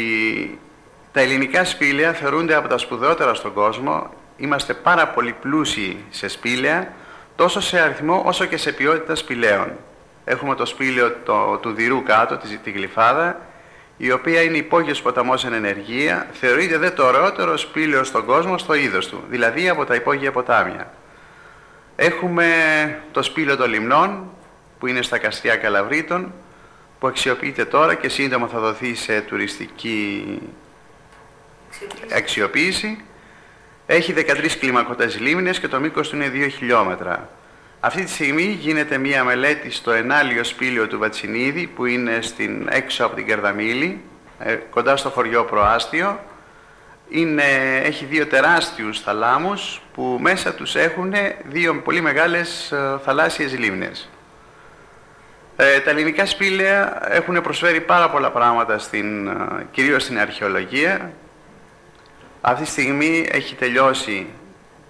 τα 1.12 1.20
ελληνικά 1.20 1.64
σπήλαια 1.64 2.12
θεωρούνται 2.12 2.54
από 2.54 2.68
τα 2.68 2.78
σπουδαιότερα 2.78 3.34
στον 3.34 3.52
κόσμο. 3.52 4.10
Είμαστε 4.36 4.74
πάρα 4.74 5.08
πολύ 5.08 5.32
πλούσιοι 5.32 6.04
σε 6.10 6.28
σπήλαια, 6.28 6.92
τόσο 7.36 7.60
σε 7.60 7.80
αριθμό 7.80 8.22
όσο 8.26 8.44
και 8.44 8.56
σε 8.56 8.72
ποιότητα 8.72 9.14
σπηλαίων. 9.14 9.72
Έχουμε 10.24 10.54
το 10.54 10.66
σπήλαιο 10.66 11.16
το, 11.24 11.56
του 11.56 11.72
Δηρού 11.72 12.02
κάτω, 12.02 12.36
τη, 12.36 12.56
τη 12.56 12.70
Γλυφάδα, 12.70 13.40
η 14.00 14.10
οποία 14.12 14.42
είναι 14.42 14.56
υπόγειος 14.56 15.02
ποταμός 15.02 15.44
εν 15.44 15.52
ενεργεία, 15.52 16.26
θεωρείται 16.32 16.78
δε 16.78 16.90
το 16.90 17.06
ωραιότερο 17.06 17.56
σπήλαιο 17.56 18.04
στον 18.04 18.24
κόσμο 18.24 18.58
στο 18.58 18.74
είδος 18.74 19.08
του, 19.08 19.24
δηλαδή 19.28 19.68
από 19.68 19.84
τα 19.84 19.94
υπόγεια 19.94 20.32
ποτάμια. 20.32 20.92
Έχουμε 21.96 22.46
το 23.12 23.22
σπήλαιο 23.22 23.56
των 23.56 23.70
λιμνών, 23.70 24.30
που 24.78 24.86
είναι 24.86 25.02
στα 25.02 25.18
Καστιά 25.18 25.56
Καλαβρίτων, 25.56 26.32
που 26.98 27.06
αξιοποιείται 27.06 27.64
τώρα 27.64 27.94
και 27.94 28.08
σύντομα 28.08 28.46
θα 28.46 28.58
δοθεί 28.58 28.94
σε 28.94 29.20
τουριστική 29.20 30.38
αξιοποίηση. 32.16 33.04
Έχει 33.86 34.12
13 34.12 34.58
κλιμακωτές 34.58 35.20
λίμνες 35.20 35.60
και 35.60 35.68
το 35.68 35.80
μήκος 35.80 36.08
του 36.08 36.16
είναι 36.16 36.30
2 36.34 36.48
χιλιόμετρα. 36.50 37.28
Αυτή 37.80 38.04
τη 38.04 38.10
στιγμή 38.10 38.42
γίνεται 38.42 38.98
μία 38.98 39.24
μελέτη 39.24 39.70
στο 39.70 39.90
ενάλιο 39.90 40.44
σπήλαιο 40.44 40.86
του 40.86 40.98
Βατσινίδη 40.98 41.66
που 41.66 41.84
είναι 41.84 42.20
στην, 42.20 42.66
έξω 42.70 43.04
από 43.04 43.14
την 43.14 43.26
Κερδαμίλη, 43.26 44.00
ε, 44.38 44.54
κοντά 44.54 44.96
στο 44.96 45.08
χωριό 45.08 45.44
Προάστιο. 45.44 46.20
Είναι, 47.08 47.42
έχει 47.84 48.04
δύο 48.04 48.26
τεράστιους 48.26 49.00
θαλάμους 49.00 49.80
που 49.94 50.18
μέσα 50.20 50.54
τους 50.54 50.74
έχουν 50.74 51.12
δύο 51.44 51.74
πολύ 51.74 52.00
μεγάλες 52.00 52.72
ε, 52.72 52.98
θαλάσσιες 53.04 53.58
λίμνες. 53.58 54.08
Ε, 55.56 55.80
τα 55.80 55.90
ελληνικά 55.90 56.26
σπήλαια 56.26 57.06
έχουν 57.12 57.40
προσφέρει 57.42 57.80
πάρα 57.80 58.10
πολλά 58.10 58.30
πράγματα, 58.30 58.78
στην, 58.78 59.28
ε, 59.28 59.66
κυρίως 59.70 60.02
στην 60.02 60.18
αρχαιολογία. 60.18 61.12
Αυτή 62.40 62.64
τη 62.64 62.70
στιγμή 62.70 63.28
έχει 63.32 63.54
τελειώσει 63.54 64.26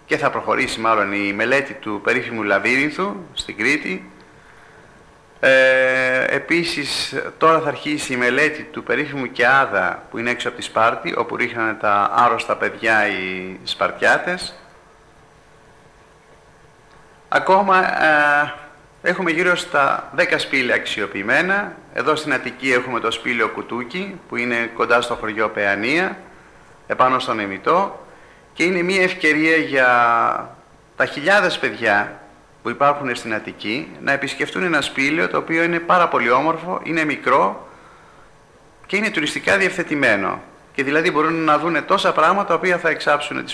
και 0.08 0.16
θα 0.16 0.30
προχωρήσει 0.30 0.80
μάλλον 0.80 1.12
η 1.12 1.32
μελέτη 1.32 1.72
του 1.72 2.00
περίφημου 2.04 2.42
Λαβύρινθου 2.42 3.16
στην 3.32 3.56
Κρήτη. 3.56 4.10
Ε, 5.40 6.24
επίσης 6.28 7.14
τώρα 7.38 7.60
θα 7.60 7.68
αρχίσει 7.68 8.12
η 8.12 8.16
μελέτη 8.16 8.62
του 8.62 8.82
περίφημου 8.82 9.32
Κεάδα 9.32 10.02
που 10.10 10.18
είναι 10.18 10.30
έξω 10.30 10.48
από 10.48 10.56
τη 10.56 10.62
Σπάρτη 10.62 11.14
όπου 11.16 11.36
ρίχνανε 11.36 11.74
τα 11.74 12.10
άρρωστα 12.14 12.56
παιδιά 12.56 13.08
οι 13.08 13.56
Σπαρτιάτες. 13.64 14.54
Ακόμα 17.28 18.04
ε, 18.04 18.54
έχουμε 19.02 19.30
γύρω 19.30 19.56
στα 19.56 20.12
10 20.16 20.22
σπήλαια 20.36 20.74
αξιοποιημένα. 20.76 21.76
Εδώ 21.94 22.16
στην 22.16 22.32
Αττική 22.32 22.72
έχουμε 22.72 23.00
το 23.00 23.10
σπήλαιο 23.10 23.48
Κουτούκι 23.48 24.20
που 24.28 24.36
είναι 24.36 24.70
κοντά 24.74 25.00
στο 25.00 25.14
χωριό 25.14 25.48
Παιανία 25.48 26.18
επάνω 26.86 27.18
στον 27.18 27.40
Εμιτό 27.40 28.06
και 28.58 28.64
είναι 28.64 28.82
μια 28.82 29.02
ευκαιρία 29.02 29.56
για 29.56 29.86
τα 30.96 31.06
χιλιάδες 31.06 31.58
παιδιά 31.58 32.20
που 32.62 32.70
υπάρχουν 32.70 33.14
στην 33.14 33.34
Αττική 33.34 33.88
να 34.02 34.12
επισκεφτούν 34.12 34.62
ένα 34.62 34.80
σπήλαιο 34.80 35.28
το 35.28 35.36
οποίο 35.36 35.62
είναι 35.62 35.78
πάρα 35.78 36.08
πολύ 36.08 36.30
όμορφο, 36.30 36.80
είναι 36.84 37.04
μικρό 37.04 37.68
και 38.86 38.96
είναι 38.96 39.10
τουριστικά 39.10 39.58
διευθετημένο. 39.58 40.40
Και 40.74 40.82
δηλαδή 40.84 41.10
μπορούν 41.10 41.44
να 41.44 41.58
δουν 41.58 41.84
τόσα 41.86 42.12
πράγματα 42.12 42.46
τα 42.46 42.54
οποία 42.54 42.78
θα 42.78 42.88
εξάψουν 42.88 43.44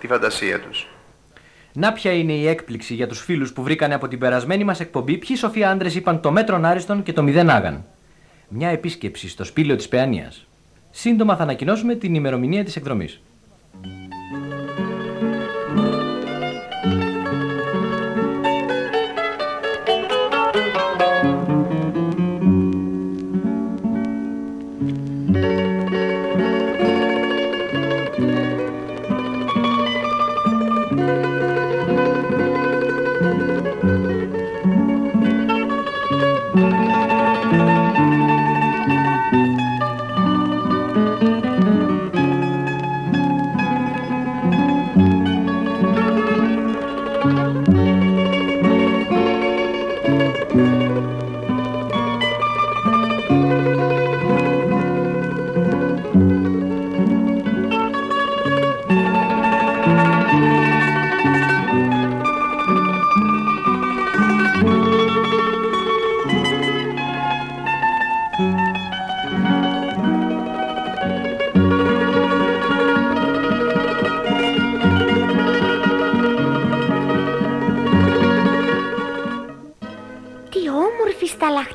τη 0.00 0.06
φαντασία 0.06 0.60
τους. 0.60 0.86
Να 1.72 1.92
ποια 1.92 2.12
είναι 2.12 2.32
η 2.32 2.48
έκπληξη 2.48 2.94
για 2.94 3.06
τους 3.06 3.20
φίλους 3.20 3.52
που 3.52 3.62
βρήκανε 3.62 3.94
από 3.94 4.08
την 4.08 4.18
περασμένη 4.18 4.64
μας 4.64 4.80
εκπομπή 4.80 5.18
ποιοι 5.18 5.36
σοφοί 5.36 5.64
άντρες 5.64 5.94
είπαν 5.94 6.20
το 6.20 6.30
μέτρον 6.30 6.64
άριστον 6.64 7.02
και 7.02 7.12
το 7.12 7.22
μηδέν 7.22 7.50
άγαν. 7.50 7.84
Μια 8.48 8.68
επίσκεψη 8.68 9.28
στο 9.28 9.44
σπήλαιο 9.44 9.76
της 9.76 9.88
Παιανίας. 9.88 10.46
Σύντομα 10.90 11.36
θα 11.36 11.42
ανακοινώσουμε 11.42 11.94
την 11.94 12.14
ημερομηνία 12.14 12.64
της 12.64 12.76
εκδρομής. 12.76 13.20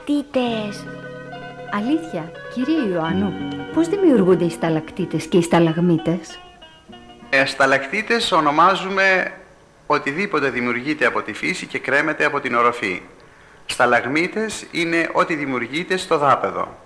Σταλακτίτες! 0.03 0.85
Αλήθεια, 1.71 2.31
κύριε 2.53 2.93
Ιωάννου, 2.93 3.33
πώς 3.73 3.87
δημιουργούνται 3.87 4.43
οι 4.43 4.49
σταλακτίτες 4.49 5.25
και 5.25 5.37
οι 5.37 5.41
σταλαγμίτες; 5.41 6.39
Ε, 7.29 7.45
σταλακτίτες 7.45 8.31
ονομάζουμε 8.31 9.33
οτιδήποτε 9.87 10.49
δημιουργείται 10.49 11.05
από 11.05 11.21
τη 11.21 11.33
φύση 11.33 11.65
και 11.65 11.79
κρέμεται 11.79 12.25
από 12.25 12.39
την 12.39 12.55
οροφή. 12.55 13.01
Σταλαγμίτες 13.65 14.65
είναι 14.71 15.09
ό,τι 15.13 15.35
δημιουργείται 15.35 15.97
στο 15.97 16.17
δάπεδο. 16.17 16.77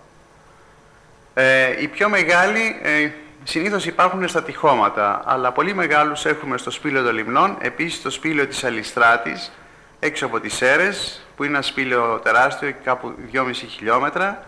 Ε, 1.34 1.82
οι 1.82 1.88
πιο 1.88 2.10
μεγάλοι 2.10 2.80
ε, 2.84 3.10
συνήθως 3.44 3.86
υπάρχουν 3.86 4.28
στα 4.28 4.44
τυχώματα, 4.44 5.22
αλλά 5.26 5.52
πολύ 5.52 5.74
μεγάλους 5.74 6.26
έχουμε 6.26 6.58
στο 6.58 6.72
σπήλαιο 6.72 7.04
των 7.04 7.14
λιμνών, 7.14 7.58
επίσης 7.60 8.00
στο 8.00 8.10
σπήλαιο 8.10 8.48
της 8.48 8.64
Αλιστράτης, 8.64 9.52
έξω 10.00 10.26
από 10.26 10.40
τις 10.40 10.54
Σέρες, 10.54 11.22
που 11.36 11.44
είναι 11.44 11.54
ένα 11.54 11.62
σπήλαιο 11.62 12.20
τεράστιο, 12.20 12.74
κάπου 12.84 13.16
2,5 13.32 13.52
χιλιόμετρα, 13.54 14.46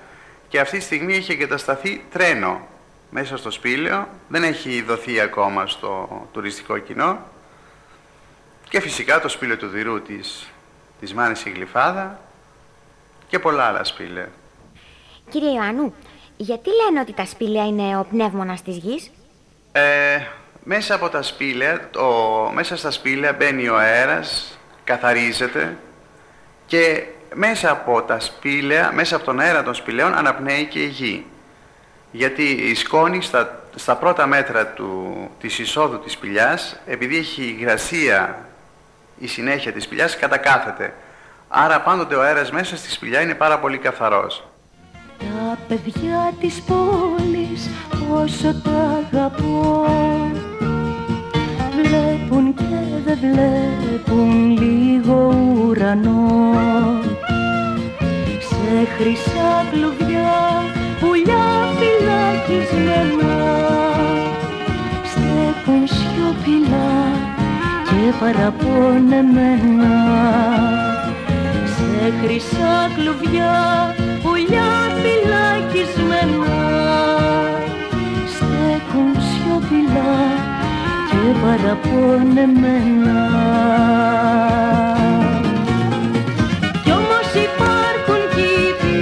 και 0.48 0.60
αυτή 0.60 0.78
τη 0.78 0.84
στιγμή 0.84 1.16
έχει 1.16 1.32
εγκατασταθεί 1.32 2.06
τρένο 2.12 2.68
μέσα 3.10 3.38
στο 3.38 3.52
σπήλαιο, 3.52 4.08
δεν 4.28 4.44
έχει 4.44 4.82
δοθεί 4.82 5.20
ακόμα 5.20 5.68
στο 5.68 6.08
τουριστικό 6.34 6.78
κοινό, 6.78 7.20
και 8.70 8.80
φυσικά 8.80 9.22
το 9.22 9.28
σπήλαιο 9.28 9.58
του 9.58 9.68
Δηρού 9.68 10.02
της, 10.02 10.48
της 11.00 11.14
Μάνης 11.14 11.46
η 11.46 11.50
Γλυφάδα, 11.50 12.20
και 13.28 13.40
πολλά 13.40 13.64
άλλα 13.64 13.84
σπήλαια. 13.84 14.30
Κύριε 15.30 15.52
Ιωάννου, 15.52 15.94
γιατί 16.38 16.70
λένε 16.84 17.00
ότι 17.00 17.14
τα 17.14 17.26
σπήλαια 17.26 17.68
είναι 17.68 17.98
ο 17.98 18.06
πνεύμονας 18.10 18.62
της 18.62 18.78
γης; 18.78 19.12
Ε, 19.72 20.22
μέσα 20.64 20.96
από 20.96 21.10
τα 21.10 21.22
σπήλαια, 21.22 21.90
το, 21.90 22.12
μέσα 22.54 22.78
στα 22.78 22.92
σπήλαια 22.92 23.34
μπαίνει 23.34 23.68
ο 23.68 23.78
αέρας, 23.78 24.59
καθαρίζεται 24.89 25.78
και 26.65 27.04
μέσα 27.34 27.71
από 27.71 28.02
τα 28.02 28.19
σπήλαια, 28.19 28.91
μέσα 28.93 29.15
από 29.15 29.25
τον 29.25 29.39
αέρα 29.39 29.63
των 29.63 29.73
σπηλαίων 29.73 30.13
αναπνέει 30.13 30.65
και 30.65 30.80
η 30.80 30.88
γη. 30.88 31.25
Γιατί 32.12 32.43
η 32.43 32.75
σκόνη 32.75 33.21
στα, 33.21 33.63
στα 33.75 33.95
πρώτα 33.95 34.28
μέτρα 34.28 34.67
του, 34.67 35.13
της 35.39 35.60
εισόδου 35.60 35.99
της 35.99 36.12
σπηλιάς, 36.12 36.80
επειδή 36.86 37.17
έχει 37.17 37.43
υγρασία 37.60 38.45
η 39.19 39.28
συνέχεια 39.28 39.71
της 39.71 39.84
σπηλιάς, 39.84 40.17
κατακάθεται. 40.17 40.93
Άρα 41.47 41.82
πάντοτε 41.82 42.15
ο 42.15 42.21
αέρας 42.21 42.52
μέσα 42.52 42.78
στη 42.78 42.89
σπηλιά 42.91 43.21
είναι 43.21 43.34
πάρα 43.34 43.60
πολύ 43.60 43.78
καθαρός. 43.78 44.47
Τα 45.17 45.58
παιδιά 45.67 46.34
της 46.39 46.62
πόλης 46.62 47.69
όσο 48.12 48.62
τα 48.62 49.06
αγαπώ 49.08 49.86
Βλέπουν 52.30 52.54
και 52.54 52.63
δεν 53.06 53.18
βλέπουν 53.22 54.50
λίγο 54.62 55.36
ουρανό. 55.65 56.28
Σε 58.39 58.88
χρυσά 58.98 59.65
κλουβιά 59.72 60.63
πουλιά 61.00 61.48
φυλακισμένα 61.80 63.36
Στέκουν 65.04 65.88
σιωπηλά 65.88 66.92
και 67.84 68.13
παραπονεμένα. 68.20 69.96
Σε 71.76 72.13
χρυσά 72.22 72.89
κλουβιά 72.96 73.96
πουλιά 74.24 74.72
φυλακισμένα 75.02 76.58
στέκουν 78.34 79.12
σιωπηλά 79.22 80.10
και 80.20 80.29
παραπονεμένα 81.32 83.28
κι 86.84 86.92
όμως 86.92 87.34
υπάρχουν 87.34 88.22
κήποι 88.36 88.98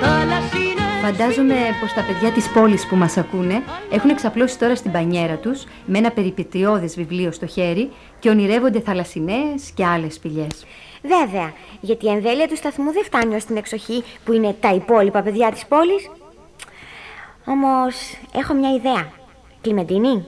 θάλασσινες 0.00 1.00
Φαντάζομαι 1.02 1.54
πως 1.80 1.92
τα 1.92 2.02
παιδιά 2.02 2.30
της 2.30 2.48
πόλης 2.48 2.86
που 2.86 2.96
μας 2.96 3.16
ακούνε 3.16 3.62
έχουν 3.90 4.10
εξαπλώσει 4.10 4.58
τώρα 4.58 4.76
στην 4.76 4.92
πανιέρα 4.92 5.34
τους 5.34 5.64
με 5.86 5.98
ένα 5.98 6.10
περιπετειώδες 6.10 6.94
βιβλίο 6.94 7.32
στο 7.32 7.46
χέρι 7.46 7.90
και 8.18 8.28
ονειρεύονται 8.28 8.80
θαλασσινές 8.80 9.70
και 9.74 9.84
άλλες 9.84 10.14
σπηλιές. 10.14 10.66
Βέβαια, 11.02 11.52
γιατί 11.80 12.06
η 12.06 12.10
εμβέλεια 12.10 12.48
του 12.48 12.56
σταθμού 12.56 12.92
δεν 12.92 13.04
φτάνει 13.04 13.34
ως 13.34 13.44
την 13.44 13.56
εξοχή 13.56 14.04
που 14.24 14.32
είναι 14.32 14.56
τα 14.60 14.74
υπόλοιπα 14.74 15.22
παιδιά 15.22 15.50
της 15.50 15.66
πόλης. 15.66 16.10
Όμως, 17.44 17.94
έχω 18.34 18.54
μια 18.54 18.74
ιδέα. 18.74 19.12
Κλιμεντίνη. 19.60 20.26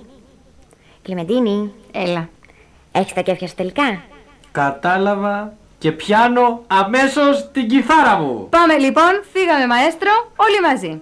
Κλιμεντίνη, 1.14 1.72
Έλα. 1.92 2.28
έχεις 2.92 3.12
τα 3.12 3.20
κέφια 3.20 3.48
σου 3.48 3.54
τελικά; 3.54 4.02
Κατάλαβα 4.52 5.52
και 5.78 5.92
πιάνω 5.92 6.60
αμέσως 6.66 7.50
την 7.52 7.68
κιθάρα 7.68 8.18
μου. 8.20 8.46
Πάμε 8.50 8.78
λοιπόν, 8.78 9.10
φύγαμε 9.32 9.66
μαέστρο, 9.66 10.10
όλοι 10.36 10.60
μαζί. 10.66 11.00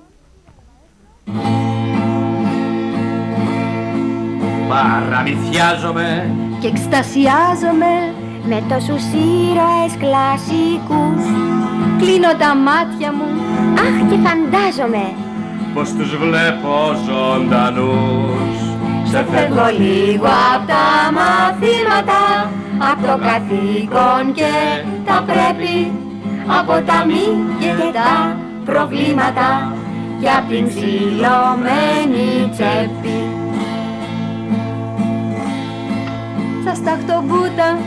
Παραμυθιάζομαι 4.69 6.31
Και 6.61 6.67
εκστασιάζομαι, 6.67 7.93
Με 8.49 8.63
τόσους 8.69 9.03
ήρωες 9.13 9.93
κλασικούς. 9.99 11.25
κλείνω 11.99 12.33
τα 12.39 12.55
μάτια 12.57 13.13
μου 13.13 13.25
Αχ, 13.75 14.09
και 14.11 14.17
φαντάζομαι. 14.29 15.05
πως 15.75 15.93
τους 15.93 16.17
βλέπω 16.17 16.73
ζωντανούς 17.07 18.48
Σε 19.11 19.25
φεύγω 19.31 19.67
λίγο 19.79 20.31
απ' 20.55 20.67
τα 20.67 20.85
μαθήματα 21.19 22.51
Απ' 22.91 23.07
το 23.07 23.19
καθήκον 23.27 24.33
και 24.33 24.53
τα 25.05 25.25
πρέπει. 25.27 25.93
Από 26.61 26.73
τα 26.87 27.05
μη 27.07 27.27
και 27.59 27.73
τα 27.93 28.37
προβλήματα 28.65 29.73
Και 30.21 30.29
απ' 30.29 30.49
την 30.49 30.69
ξυλωμένη 30.69 32.49
τσέπη. 32.53 33.19
Στα 36.63 36.75
σταχτομπούτα 36.75 37.79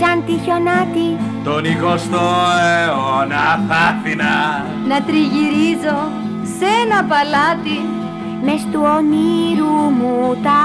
Σαν 0.00 0.24
τη 0.26 0.32
χιονάτη 0.44 1.08
Τον 1.44 1.62
20ο 1.64 2.26
αιώνα 2.64 3.64
θα 3.68 3.76
Αθηνά 3.88 4.64
να 4.88 5.02
τριγυρίζω 5.02 5.98
σε 6.58 6.66
ένα 6.82 7.04
παλάτι 7.04 7.97
Μες 8.44 8.66
του 8.72 8.80
ονείρου 8.96 9.74
μου 9.98 10.36
τα 10.42 10.60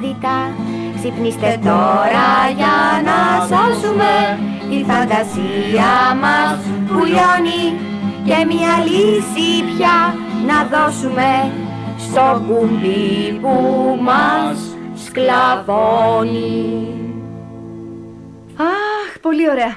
διτά 0.00 0.52
Ξυπνήστε 0.96 1.60
τώρα 1.64 2.50
για 2.56 3.02
να 3.04 3.46
σώσουμε 3.46 4.38
Τη 4.70 4.84
φαντασία 4.84 6.14
μας 6.20 6.58
που 6.88 7.04
λιώνει 7.04 7.64
Και 8.24 8.44
μια 8.54 8.84
λύση 8.84 9.64
πια 9.76 10.14
να 10.46 10.64
δώσουμε 10.64 11.52
Στο 11.98 12.44
κουμπί 12.48 13.38
που 13.40 13.54
μας 14.00 14.58
σκλαβώνει 15.04 16.88
Αχ, 18.58 19.18
πολύ 19.20 19.50
ωραία. 19.50 19.76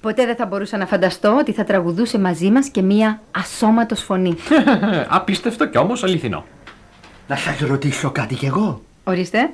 Ποτέ 0.00 0.26
δεν 0.26 0.36
θα 0.36 0.46
μπορούσα 0.46 0.76
να 0.76 0.86
φανταστώ 0.86 1.36
ότι 1.38 1.52
θα 1.52 1.64
τραγουδούσε 1.64 2.18
μαζί 2.18 2.50
μας 2.50 2.68
και 2.68 2.82
μία 2.82 3.20
ασώματος 3.30 4.02
φωνή. 4.02 4.36
Απίστευτο 5.08 5.66
κι 5.68 5.78
όμως 5.78 6.04
αληθινό. 6.04 6.44
Να 7.32 7.38
σας 7.38 7.58
ρωτήσω 7.60 8.10
κάτι 8.10 8.34
κι 8.34 8.46
εγώ. 8.46 8.80
Ορίστε, 9.04 9.50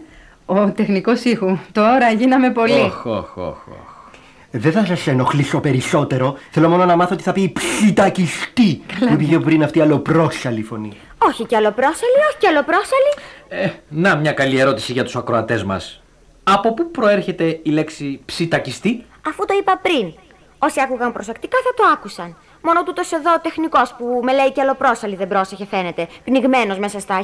ο 0.47 0.71
τεχνικός 0.71 1.25
ήχου. 1.25 1.59
Τώρα 1.73 2.11
γίναμε 2.11 2.51
πολύ. 2.51 2.73
Οχ, 2.81 3.07
οχ, 3.07 3.37
οχ, 3.37 3.67
οχ. 3.69 4.11
Δεν 4.51 4.73
θα 4.73 4.85
σας 4.85 5.07
ενοχλήσω 5.07 5.61
περισσότερο. 5.61 6.37
Θέλω 6.51 6.69
μόνο 6.69 6.85
να 6.85 6.97
μάθω 6.97 7.17
τι 7.17 7.23
θα 7.23 7.33
πει 7.33 7.43
η 7.43 7.53
ψητακιστή 7.53 8.83
που 9.09 9.17
πήγε 9.17 9.39
πριν 9.39 9.63
αυτή 9.63 9.79
η 9.79 9.81
αλλοπρόσαλη 9.81 10.63
φωνή. 10.63 10.93
Όχι 11.19 11.45
κι 11.47 11.55
άλλο 11.55 11.71
πρόσαλη, 11.71 12.19
όχι 12.29 12.39
κι 12.39 12.47
άλλο 12.47 12.63
πρόσαλη 12.63 13.13
Ε, 13.49 13.71
να 13.89 14.17
μια 14.17 14.33
καλή 14.33 14.59
ερώτηση 14.59 14.93
για 14.93 15.05
τους 15.05 15.17
ακροατές 15.17 15.65
μας. 15.65 16.03
Από 16.45 16.75
πού 16.75 16.91
προέρχεται 16.91 17.61
η 17.63 17.71
λέξη 17.71 18.21
ψητακιστή; 18.25 19.05
Αφού 19.29 19.45
το 19.45 19.55
είπα 19.61 19.79
πριν. 19.83 20.13
Όσοι 20.59 20.81
άκουγαν 20.81 21.13
προσεκτικά 21.13 21.57
θα 21.65 21.83
το 21.83 21.91
άκουσαν. 21.93 22.37
Μόνο 22.69 22.83
τούτος 22.83 23.13
εδώ 23.13 23.33
ο 23.33 23.41
τεχνικός 23.41 23.95
που 23.99 24.21
με 24.23 24.33
λέει 24.33 24.53
κι 24.53 24.61
άλλο 24.61 24.75
πρόσαλη 24.75 25.17
δεν 25.17 25.29
πρόσεχε 25.29 25.67
φαίνεται. 25.67 26.09
Πνιγμένος 26.25 26.79
μέσα 26.79 27.01
στα 27.01 27.21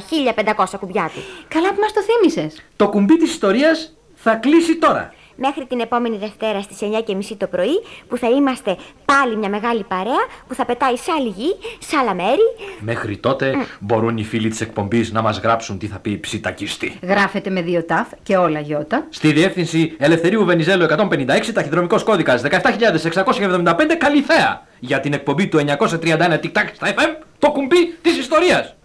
1500 0.55 0.65
κουμπιά 0.79 1.11
του. 1.13 1.19
Καλά 1.47 1.69
που 1.73 1.79
μας 1.79 1.93
το 1.93 2.01
θύμισες. 2.01 2.63
Το 2.75 2.89
κουμπί 2.89 3.17
της 3.17 3.31
ιστορίας 3.31 3.97
θα 4.15 4.35
κλείσει 4.35 4.75
τώρα. 4.75 5.13
Μέχρι 5.35 5.65
την 5.65 5.79
επόμενη 5.79 6.17
Δευτέρα 6.17 6.61
στις 6.61 6.77
9.30 6.81 7.35
το 7.37 7.47
πρωί 7.47 7.83
που 8.07 8.17
θα 8.17 8.29
είμαστε 8.29 8.75
πάλι 9.05 9.35
μια 9.35 9.49
μεγάλη 9.49 9.83
παρέα 9.83 10.25
που 10.47 10.53
θα 10.53 10.65
πετάει 10.65 10.97
σε 10.97 11.11
άλλη 11.11 11.29
γη, 11.29 11.55
σε 11.79 11.97
άλλα 11.97 12.13
μέρη. 12.13 12.45
Μέχρι 12.79 13.17
τότε 13.17 13.55
μπορούν 13.79 14.17
οι 14.17 14.23
φίλοι 14.23 14.49
της 14.49 14.61
εκπομπής 14.61 15.11
να 15.11 15.21
μας 15.21 15.39
γράψουν 15.39 15.77
τι 15.77 15.87
θα 15.87 15.99
πει 15.99 16.17
ψητακιστή. 16.17 16.99
Γράφεται 17.01 17.49
με 17.49 17.61
δύο 17.61 17.83
ταφ 17.83 18.07
και 18.23 18.37
όλα 18.37 18.59
γιώτα. 18.59 19.05
Στη 19.09 19.31
διεύθυνση 19.31 19.95
Ελευθερίου 19.97 20.45
Βενιζέλου 20.45 20.83
156, 20.83 21.25
ταχυδρομικός 21.53 22.03
κώδικας 22.03 22.41
17.675, 22.41 23.95
Καλυθέα. 23.97 24.63
Για 24.79 24.99
την 24.99 25.13
εκπομπή 25.13 25.47
του 25.47 25.57
931 25.57 26.39
TikTok 26.43 26.67
στα 26.73 26.87
FM, 26.87 27.23
το 27.39 27.51
κουμπί 27.51 27.95
της 28.01 28.17
ιστορίας. 28.17 28.75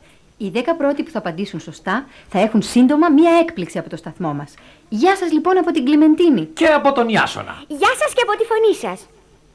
Οι 0.42 0.48
δέκα 0.50 0.74
πρώτοι 0.76 1.02
που 1.02 1.10
θα 1.10 1.18
απαντήσουν 1.18 1.60
σωστά 1.60 2.06
θα 2.28 2.38
έχουν 2.40 2.62
σύντομα 2.62 3.08
μία 3.08 3.30
έκπληξη 3.40 3.78
από 3.78 3.88
το 3.90 3.96
σταθμό 3.96 4.32
μας. 4.34 4.54
Γεια 4.88 5.16
σας 5.16 5.32
λοιπόν 5.32 5.58
από 5.58 5.70
την 5.70 5.84
Κλιμεντίνη. 5.84 6.44
Και 6.44 6.66
από 6.66 6.92
τον 6.92 7.08
Ιάσονα. 7.08 7.62
Γεια 7.66 7.88
σας 7.98 8.12
και 8.14 8.22
από 8.22 8.38
τη 8.38 8.44
φωνή 8.44 8.74
σας. 8.74 9.06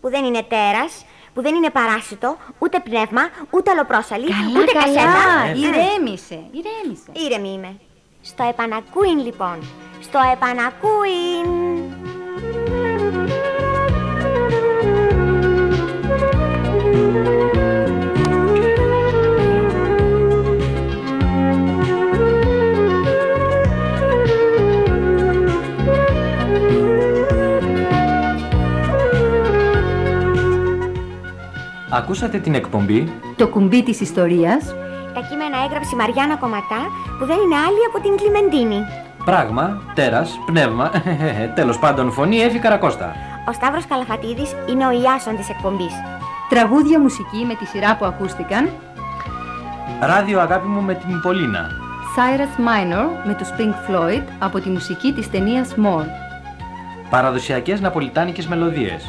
Που 0.02 0.10
δεν 0.10 0.26
είναι 0.26 0.44
τέρας, 0.44 1.06
που 1.34 1.42
δεν 1.42 1.56
είναι 1.56 1.70
παράσιτο, 1.70 2.38
ούτε 2.60 2.80
πνεύμα, 2.80 3.22
ούτε 3.50 3.72
αλλοπρόσαλη, 3.72 4.26
ούτε 4.58 4.72
κασέτα. 4.72 5.48
ηρέμησε, 5.56 6.40
ηρέμησε. 6.52 7.12
Ήρεμη 7.26 7.50
είμαι. 7.54 7.76
Στο 8.22 8.44
επανακούιν 8.50 9.20
λοιπόν. 9.20 9.58
Στο 10.02 10.20
επανακούιν. 10.34 11.48
Ακούσατε 31.96 32.38
την 32.38 32.54
εκπομπή; 32.56 33.14
Το 33.36 33.48
κουμπί 33.48 33.84
της 33.84 34.02
ιστορίας 34.02 34.66
Τα 35.14 35.22
κείμενα 35.30 35.58
έγραψε 35.66 35.90
η 35.94 35.98
Μαριάννα 35.98 36.38
Κομματά 36.38 36.82
που 37.20 37.26
δεν 37.26 37.38
είναι 37.44 37.56
άλλη 37.56 37.82
από 37.90 38.00
την 38.04 38.16
Κλιμεντίνη. 38.18 38.80
Πράγμα, 39.26 39.82
τέρας, 39.94 40.40
πνεύμα, 40.46 40.92
τέλος 41.60 41.80
πάντων 41.80 42.12
φωνή 42.12 42.38
Εύη 42.38 42.60
Καρακώστα. 42.60 43.16
Ο 43.50 43.52
Σταύρος 43.54 43.86
Καλαφατίδης 43.86 44.56
είναι 44.70 44.86
ο 44.88 44.92
Ιάσον 44.92 45.36
της 45.38 45.50
εκπομπής. 45.50 45.94
Τραγούδια 46.50 47.00
μουσική 47.00 47.46
με 47.48 47.56
τη 47.56 47.66
σειρά 47.66 47.96
που 47.96 48.06
ακούστηκαν 48.06 48.70
Ράδιο 50.02 50.40
αγάπη 50.40 50.68
μου 50.68 50.82
με 50.82 50.94
την 50.94 51.22
Πολίνα. 51.22 51.70
Cyrus 52.16 52.60
Minor 52.68 53.28
με 53.28 53.34
τους 53.34 53.50
Pink 53.58 53.74
Floyd 53.90 54.24
από 54.40 54.60
τη 54.60 54.70
μουσική 54.70 55.14
της 55.14 55.30
ταινίας 55.30 55.76
More. 55.78 56.08
Παραδοσιακές 57.10 57.82
ναπολιτάνικες 57.82 58.48
μελωδίες. 58.48 59.04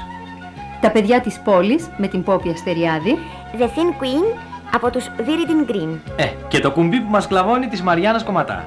Τα 0.80 0.90
παιδιά 0.90 1.20
της 1.20 1.40
πόλης 1.44 1.88
με 1.96 2.06
την 2.06 2.22
Πόπη 2.22 2.48
Αστεριάδη. 2.48 3.18
The 3.58 3.64
Thin 3.64 4.02
Queen 4.02 4.38
από 4.74 4.90
τους 4.90 5.10
Viridin 5.18 5.70
Green. 5.70 5.98
Ε, 6.16 6.24
και 6.48 6.58
το 6.58 6.70
κουμπί 6.70 7.00
που 7.00 7.10
μας 7.10 7.26
κλαβώνει 7.26 7.66
της 7.66 7.82
Μαριάννας 7.82 8.24
Κομματά. 8.24 8.64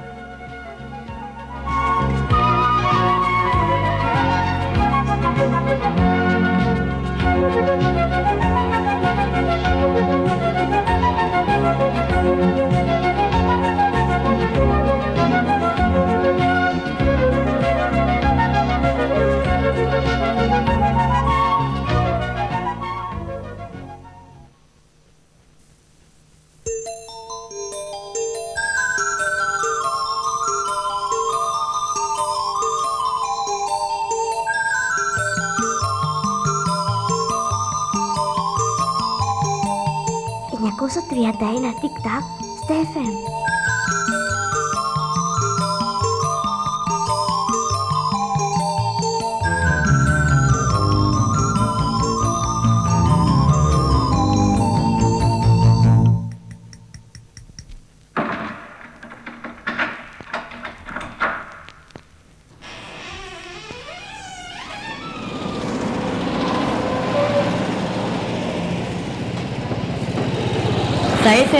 Вие 41.20 41.34
дај 41.36 41.58
на 41.60 41.72
тик-так, 41.76 42.24
Стефен. 42.64 43.12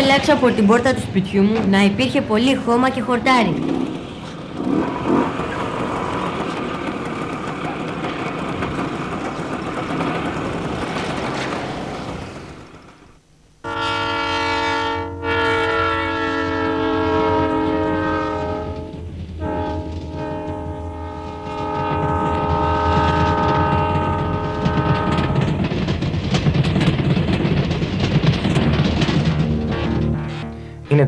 Ήθελα 0.01 0.15
έξω 0.15 0.33
από 0.33 0.51
την 0.51 0.67
πόρτα 0.67 0.95
του 0.95 1.01
σπιτιού 1.01 1.43
μου 1.43 1.59
να 1.71 1.85
υπήρχε 1.85 2.21
πολύ 2.21 2.55
χώμα 2.55 2.91
και 2.91 3.01
χορτάρι. 3.01 3.80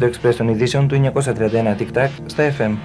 Το 0.03 0.11
Express 0.13 0.35
των 0.35 0.49
ειδήσεων 0.49 0.89
του 0.89 1.13
931 1.15 1.77
Tic 1.79 1.99
Tac 1.99 2.09
στα 2.27 2.55
FM. 2.59 2.77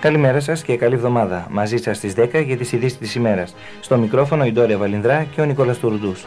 Καλημέρα 0.00 0.40
σας 0.40 0.62
και 0.62 0.76
καλή 0.76 0.94
εβδομάδα. 0.94 1.46
Μαζί 1.50 1.76
σας 1.76 1.96
στις 1.96 2.14
10 2.14 2.40
για 2.40 2.56
τις 2.56 2.72
ειδήσεις 2.72 2.98
της 2.98 3.14
ημέρας. 3.14 3.54
Στο 3.80 3.96
μικρόφωνο 3.96 4.44
η 4.44 4.52
Ντόρια 4.52 4.78
Βαλινδρά 4.78 5.26
και 5.34 5.40
ο 5.40 5.44
Νικόλας 5.44 5.78
Τουρντούς. 5.78 6.24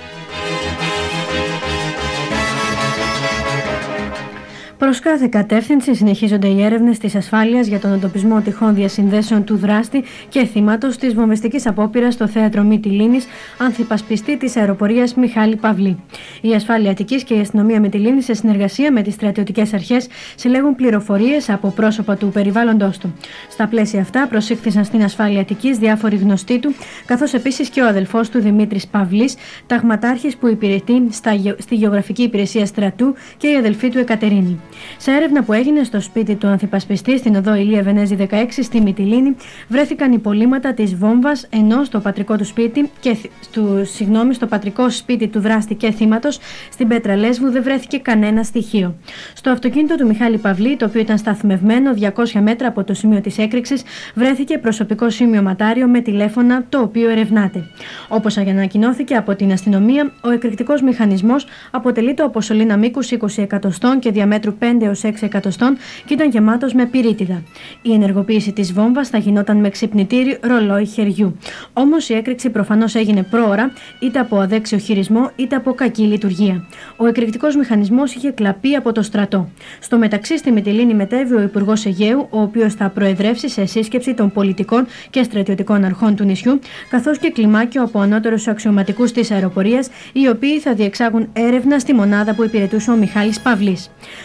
Προς 4.82 5.00
κάθε 5.00 5.28
κατεύθυνση 5.28 5.96
συνεχίζονται 5.96 6.48
οι 6.48 6.63
έρευνες 6.63 6.98
της 6.98 7.15
ασφάλειας 7.15 7.67
για 7.67 7.80
τον 7.80 7.94
εντοπισμό 7.94 8.41
τυχών 8.41 8.76
διασυνδέσεων 8.76 9.44
του 9.44 9.58
δράστη 9.58 10.04
και 10.30 10.46
θύματο 10.46 10.88
της 10.88 11.13
βομβιστικής 11.13 11.67
απόπειρας 11.67 12.13
στο 12.13 12.28
θέατρο 12.28 12.63
Μυτιλίνη, 12.63 13.20
ανθυπασπιστή 13.58 14.38
της 14.38 14.56
αεροπορίας 14.56 15.15
Μιχάλη 15.15 15.56
Παυλή. 15.56 16.04
Η 16.41 16.54
ασφάλεια 16.54 16.91
Αττικής 16.91 17.24
και 17.24 17.34
η 17.34 17.39
αστυνομία 17.39 17.80
Μυτιλίνη, 17.80 18.22
σε 18.22 18.34
συνεργασία 18.34 18.91
με 18.91 19.02
τις 19.02 19.13
στρατιωτικές 19.13 19.74
αρχές, 19.74 20.08
συλλέγουν 20.36 20.76
πληροφορίες 20.76 21.50
από 21.50 21.70
πρόσωπα 21.70 22.15
του 22.15 22.30
περιβάλλοντό 22.30 22.91
του. 23.00 23.13
Στα 23.50 23.67
πλαίσια 23.67 24.02
αυτά, 24.02 24.28
προσήχθησαν 24.28 24.86
στην 24.86 25.04
ασφάλεια 25.04 25.41
Αττικής 25.41 25.78
διάφοροι 25.78 26.15
γνωστοί 26.15 26.60
του, 26.60 26.74
καθώς 27.06 27.34
επίσης 27.34 27.70
και 27.70 27.82
ο 27.82 27.88
αδελφός 27.88 28.30
του 28.30 28.39
Δημήτρης 28.39 28.88
Παυλής, 28.88 29.36
ταγματάρχης 29.67 30.38
που 30.38 30.48
υπηρετεί 30.48 31.08
στα, 31.10 31.32
στη 31.58 31.76
γεωγραφική 31.76 32.24
υπηρεσία 32.24 32.65
στρατού 32.65 33.15
και 33.38 33.48
η 33.48 33.56
αδελφή 33.56 33.89
του 33.89 33.98
Εκατερίνη. 33.98 34.60
Σε 34.98 35.12
έρευνα 35.12 35.44
που 35.44 35.54
έγινε 35.54 35.84
στο 35.84 36.02
σπίτι 36.02 36.36
του 36.36 36.48
ανθυπασπιστή 36.48 37.17
στην 37.17 37.36
οδό 37.36 37.56
Ηλία 37.56 37.84
Βενέζη 37.84 38.15
16 38.30 38.46
στη 38.62 38.82
Μυτιλίνη, 38.82 39.36
βρέθηκαν 39.67 40.12
υπολείμματα 40.12 40.74
της 40.74 40.96
βόμβας, 40.96 41.48
ενώ 41.50 41.84
στο 41.84 42.00
πατρικό 42.00 42.36
του 42.36 42.46
σπίτι 42.46 42.89
και 43.00 43.15
του, 43.52 43.82
συγγνώμη, 43.86 44.34
στο 44.34 44.46
πατρικό 44.46 44.89
σπίτι 44.89 45.28
του 45.28 45.39
δράστη 45.39 45.76
και 45.76 45.91
θύματος 45.91 46.39
στην 46.72 46.88
Πέτρα 46.88 47.15
Λέσβου 47.15 47.52
δεν 47.52 47.63
βρέθηκε 47.63 47.98
κανένα 47.98 48.44
στοιχείο. 48.44 48.96
Στο 49.34 49.50
αυτοκίνητο 49.50 49.96
του 49.96 50.08
Μιχάλη 50.08 50.38
Παυλή, 50.38 50.76
το 50.78 50.86
οποίο 50.86 51.02
ήταν 51.02 51.17
σταθμευμένο 51.17 51.94
200 52.15 52.39
μέτρα 52.41 52.67
από 52.67 52.84
το 52.84 52.94
σημείο 52.94 53.22
της 53.22 53.38
έκρηξης, 53.38 53.84
βρέθηκε 54.15 54.58
προσωπικό 54.58 55.10
σημειωματάριο 55.10 55.88
με 55.88 56.00
τηλέφωνα 56.00 56.65
το 56.70 56.80
οποίο 56.80 57.10
ερευνάται. 57.10 57.63
Όπως 58.08 58.38
ανακοινώθηκε 58.38 59.15
από 59.15 59.36
την 59.36 59.52
αστυνομία, 59.52 60.12
ο 60.22 60.30
εκρηκτικός 60.30 60.82
μηχανισμός 60.82 61.46
αποτελείται 61.72 62.24
από 62.24 62.41
σωλήνα 62.41 62.78
μήκους 62.78 63.12
20 63.12 63.28
εκατοστών 63.36 64.00
και 64.00 64.12
διαμέτρου 64.12 64.54
5 64.62 64.82
έως 64.82 65.02
6 65.04 65.12
εκατοστών 65.21 65.78
και 66.06 66.13
ήταν 66.13 66.30
γεμάτος 66.30 66.74
με 66.74 66.86
πυρίτιδα. 66.86 67.43
Η 67.82 67.93
ενεργοποίηση 67.93 68.52
της 68.52 68.74
βόμβας 68.74 69.10
θα 69.10 69.17
γινόταν 69.17 69.58
με 69.58 69.69
ξυπνητήρι 69.69 70.39
ρολόι 70.41 70.86
χεριού. 70.86 71.38
Όμως 71.74 72.10
η 72.10 72.13
έκρηξη 72.13 72.50
προφανώς 72.50 72.95
έγινε 72.95 73.24
πρόωρα, 73.24 73.71
είτε 74.00 74.19
από 74.19 74.39
αδέξιο 74.39 74.78
χειρισμό 74.78 75.30
είτε 75.36 75.56
από 75.56 75.74
κακή 75.74 76.02
λειτουργία. 76.02 76.65
Ο 76.97 77.06
εκρηκτικός 77.06 77.56
μηχανισμός 77.56 78.13
είχε 78.13 78.32
κλαπεί 78.32 78.76
από 78.76 78.91
το 78.91 79.02
στρατό. 79.02 79.50
Στο 79.80 79.97
μεταξύ, 79.97 80.38
στη 80.38 80.52
Μητυλίνη 80.52 80.93
μετέβη 80.93 81.36
ο 81.36 81.41
Υπουργός 81.41 81.86
Αιγαίου, 81.86 82.28
ο 82.30 82.41
οποίος 82.41 82.74
θα 82.74 82.89
προεδρεύσει 82.89 83.50
σε 83.50 83.65
σύσκεψη 83.65 84.13
των 84.13 84.32
πολιτικών 84.32 84.86
και 85.10 85.24
στρατιωτικών 85.24 85.84
αρχών 85.84 86.15
του 86.15 86.24
νησιού, 86.24 86.60
καθώς 86.89 87.17
και 87.17 87.30
κλιμάκιο 87.30 87.84
από 87.84 88.00
ανώτερους 88.00 88.47
αξιωματικούς 88.47 89.12
της 89.12 89.32
αεροπορίας, 89.32 89.89
οι 90.13 90.28
οποίοι 90.28 90.60
θα 90.60 90.74
διεξάγουν 90.74 91.30
έρευνα 91.34 91.80
στη 91.80 91.93
μονάδα 91.93 92.34
που 92.34 92.43
υπηρετούσε 92.43 92.91
ο 92.91 92.95
Μιχάλης 92.95 93.39
Παυλή. 93.39 93.78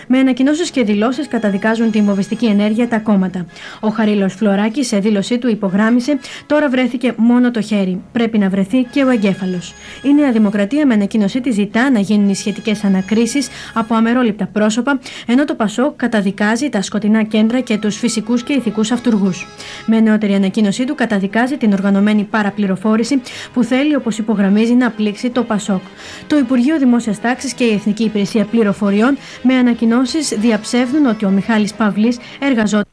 Με 0.08 0.18
ανακοινώσεις 0.26 0.70
και 0.70 0.84
δηλώσεις 0.84 1.28
καταδικάζουν 1.28 1.90
την 1.90 2.04
βοβιστική 2.04 2.46
ενέργεια 2.46 2.88
τα 2.88 2.98
κόμματα. 2.98 3.46
Ο 3.80 3.88
Χαρίλος 3.88 4.34
Φλωράκης 4.34 4.86
σε 4.86 4.98
δήλωσή 4.98 5.38
του 5.38 5.48
υπογράμμισε: 5.48 6.18
Τώρα 6.46 6.68
βρέθηκε 6.68 7.14
μόνο 7.16 7.50
το 7.50 7.60
χέρι. 7.60 8.00
Πρέπει 8.12 8.38
να 8.38 8.48
βρεθεί 8.48 8.82
και 8.82 9.04
ο 9.04 9.08
εγκέφαλος. 9.08 9.74
Η 10.02 10.14
Νέα 10.14 10.32
Δημοκρατία 10.32 10.86
με 10.86 10.94
ανακοίνωσή 10.94 11.40
της 11.40 11.54
ζητά 11.54 11.90
να 11.90 11.98
γίνουν 11.98 12.28
οι 12.28 12.34
σχετικές 12.34 12.84
ανακρίσεις 12.84 13.48
από 13.74 13.94
αμερόληπτα 13.94 14.46
πρόσωπα, 14.46 14.98
ενώ 15.26 15.44
το 15.44 15.54
Πασό 15.54 15.92
καταδικάζει 15.96 16.68
τα 16.68 16.82
σκοτεινά 16.82 17.22
κέντρα 17.22 17.60
και 17.60 17.78
τους 17.78 17.96
φυσικούς 17.96 18.42
και 18.42 18.52
ηθικούς 18.52 18.90
αυτούργους. 18.90 19.46
Με 19.86 20.00
νεότερη 20.00 20.34
ανακοίνωσή 20.34 20.84
του 20.84 20.94
καταδικάζει 20.94 21.56
την 21.56 21.72
οργανωμένη 21.72 22.24
παραπληροφόρηση 22.24 23.20
που 23.52 23.62
θέλει, 23.62 23.96
όπως 23.96 24.18
υπογραμμίζει, 24.18 24.74
να 24.74 24.90
πλήξει 24.90 25.30
το 25.30 25.42
Πασόκ. 25.42 25.82
Το 26.26 26.38
Υπουργείο 26.38 26.78
Δημόσιας 26.78 27.20
Τάξης 27.20 27.52
και 27.52 27.64
η 27.64 27.72
Εθνική 27.72 28.04
Υπηρεσία 28.04 28.44
Πληροφοριών 28.44 29.16
με 29.42 29.54
ανακοινώσεις 29.54 30.15
διαψεύδουν 30.20 31.06
ότι 31.06 31.24
ο 31.24 31.30
Μιχάλης 31.30 31.74
Παυλής 31.74 32.18
εργαζόταν 32.40 32.85